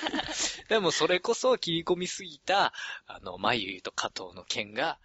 [0.70, 2.72] でもそれこそ切り込みすぎた、
[3.06, 4.98] あの、まゆゆと加藤の剣が、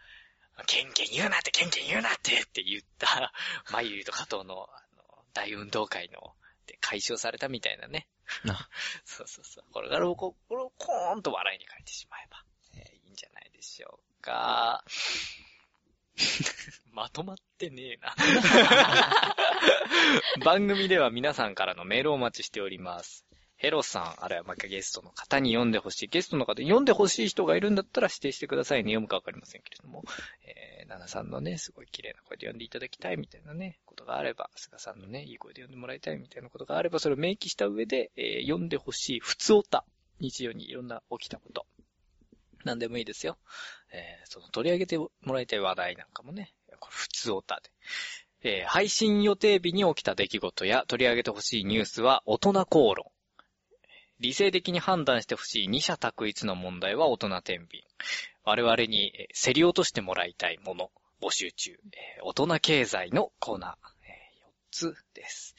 [0.68, 3.34] ケンケン言うなって、ケンケン言うなってって言った、
[3.72, 6.36] まゆゆと加藤の、あの、大運動会の、
[6.72, 8.08] で解消されたみたいなね。
[8.50, 8.68] あ
[9.04, 9.66] そうそうそう。
[9.72, 12.44] これからここれをコーンと笑いに変えてしまえば、
[12.76, 14.84] えーいいんじゃないでしょうか。
[16.92, 18.16] まとまってねえな。
[20.44, 23.26] 番組では皆さんからのメールをお待ちしております。
[23.62, 26.08] ヘロさん、あるいはまたゲストの方に読んでほしい。
[26.08, 28.90] ゲストの方に読んでほしい人がいるんだったら指定してくださいね。
[28.90, 30.04] 読むかわかりませんけれども。
[30.48, 39.86] えー、ナナさんのね、すごい綺麗な声で読んでいただきたいみたいなね、ことがあれば、菅さんのね、いい声で読んでもらいたいみたいなことがあれば、それを明記した上で、えー読んでほしい、普通おた。
[40.20, 41.68] 日常にいろんな起きたこと。
[42.66, 43.38] なんでもいいですよ。
[43.94, 47.70] えーその取り上げてもらいたい話題なんかもね、これ普通おたで。
[48.42, 53.06] えー配信予定日に起きた出来事や取り上げてほしいニュースは大人口論。
[54.22, 57.84] 理性的に判断してほしい二者択一の問題は大人天秤。
[58.44, 60.92] 我々に競り落としてもらいたいもの、
[61.22, 61.76] 募集中。
[62.24, 63.72] 大人経済のコーナー。
[63.72, 63.76] 4
[64.70, 65.56] つです。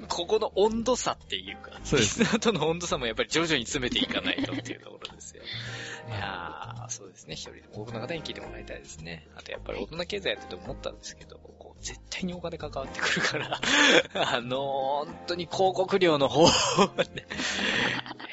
[0.09, 5.42] ここの温度差っていうか、そうですリスナーとの温度差もやっぱり徐々に詰めていかないとっていうところですよ。
[6.09, 7.34] いやー、そうですね。
[7.34, 9.26] 一人でも多くの方に聞いてもらいたいですね。
[9.36, 13.61] あとやっぱり大人経済やってて思ったんですけど、こう絶対にお金関わってくるから、
[14.14, 17.26] あのー、本当に広告料の方をね、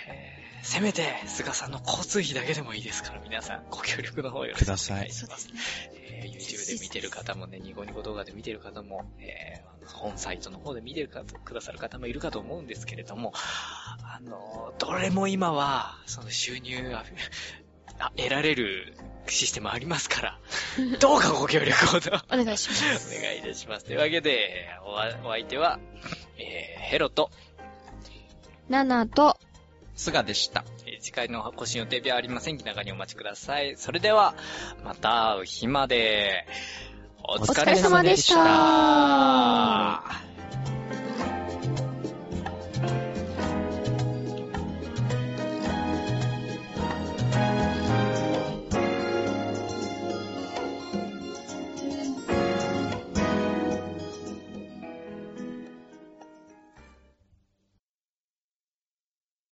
[0.07, 0.22] えー
[0.63, 5.49] せめて、菅さんの交通費だけでもいいですから、皆さん、ご協力の方よろしくお願いします。
[5.93, 17.03] えー YouTube で見てる方もね、ニコニコ動画で見てる方も、えー本サイトの方で見てるかくださる方もいるかと思うんですけれども、あの、どれも今は、その収入が、
[17.99, 18.95] あ得られる
[19.27, 20.39] システムありますから、
[20.99, 22.09] どうかご協力をと。
[22.31, 23.17] お願いします。
[23.17, 23.85] お願いいたします。
[23.85, 25.79] というわけで、おわお相手は、
[26.37, 27.29] えーヘロと、
[28.69, 29.37] 7と、
[29.95, 30.63] 菅でした。
[30.85, 32.57] えー次回の更新予定日はありません。
[32.57, 33.75] 気長にお待ちください。
[33.75, 34.35] それでは、
[34.83, 36.45] また会う日まで、
[37.23, 38.39] お疲れ様でした。
[38.39, 40.82] お疲れ様でした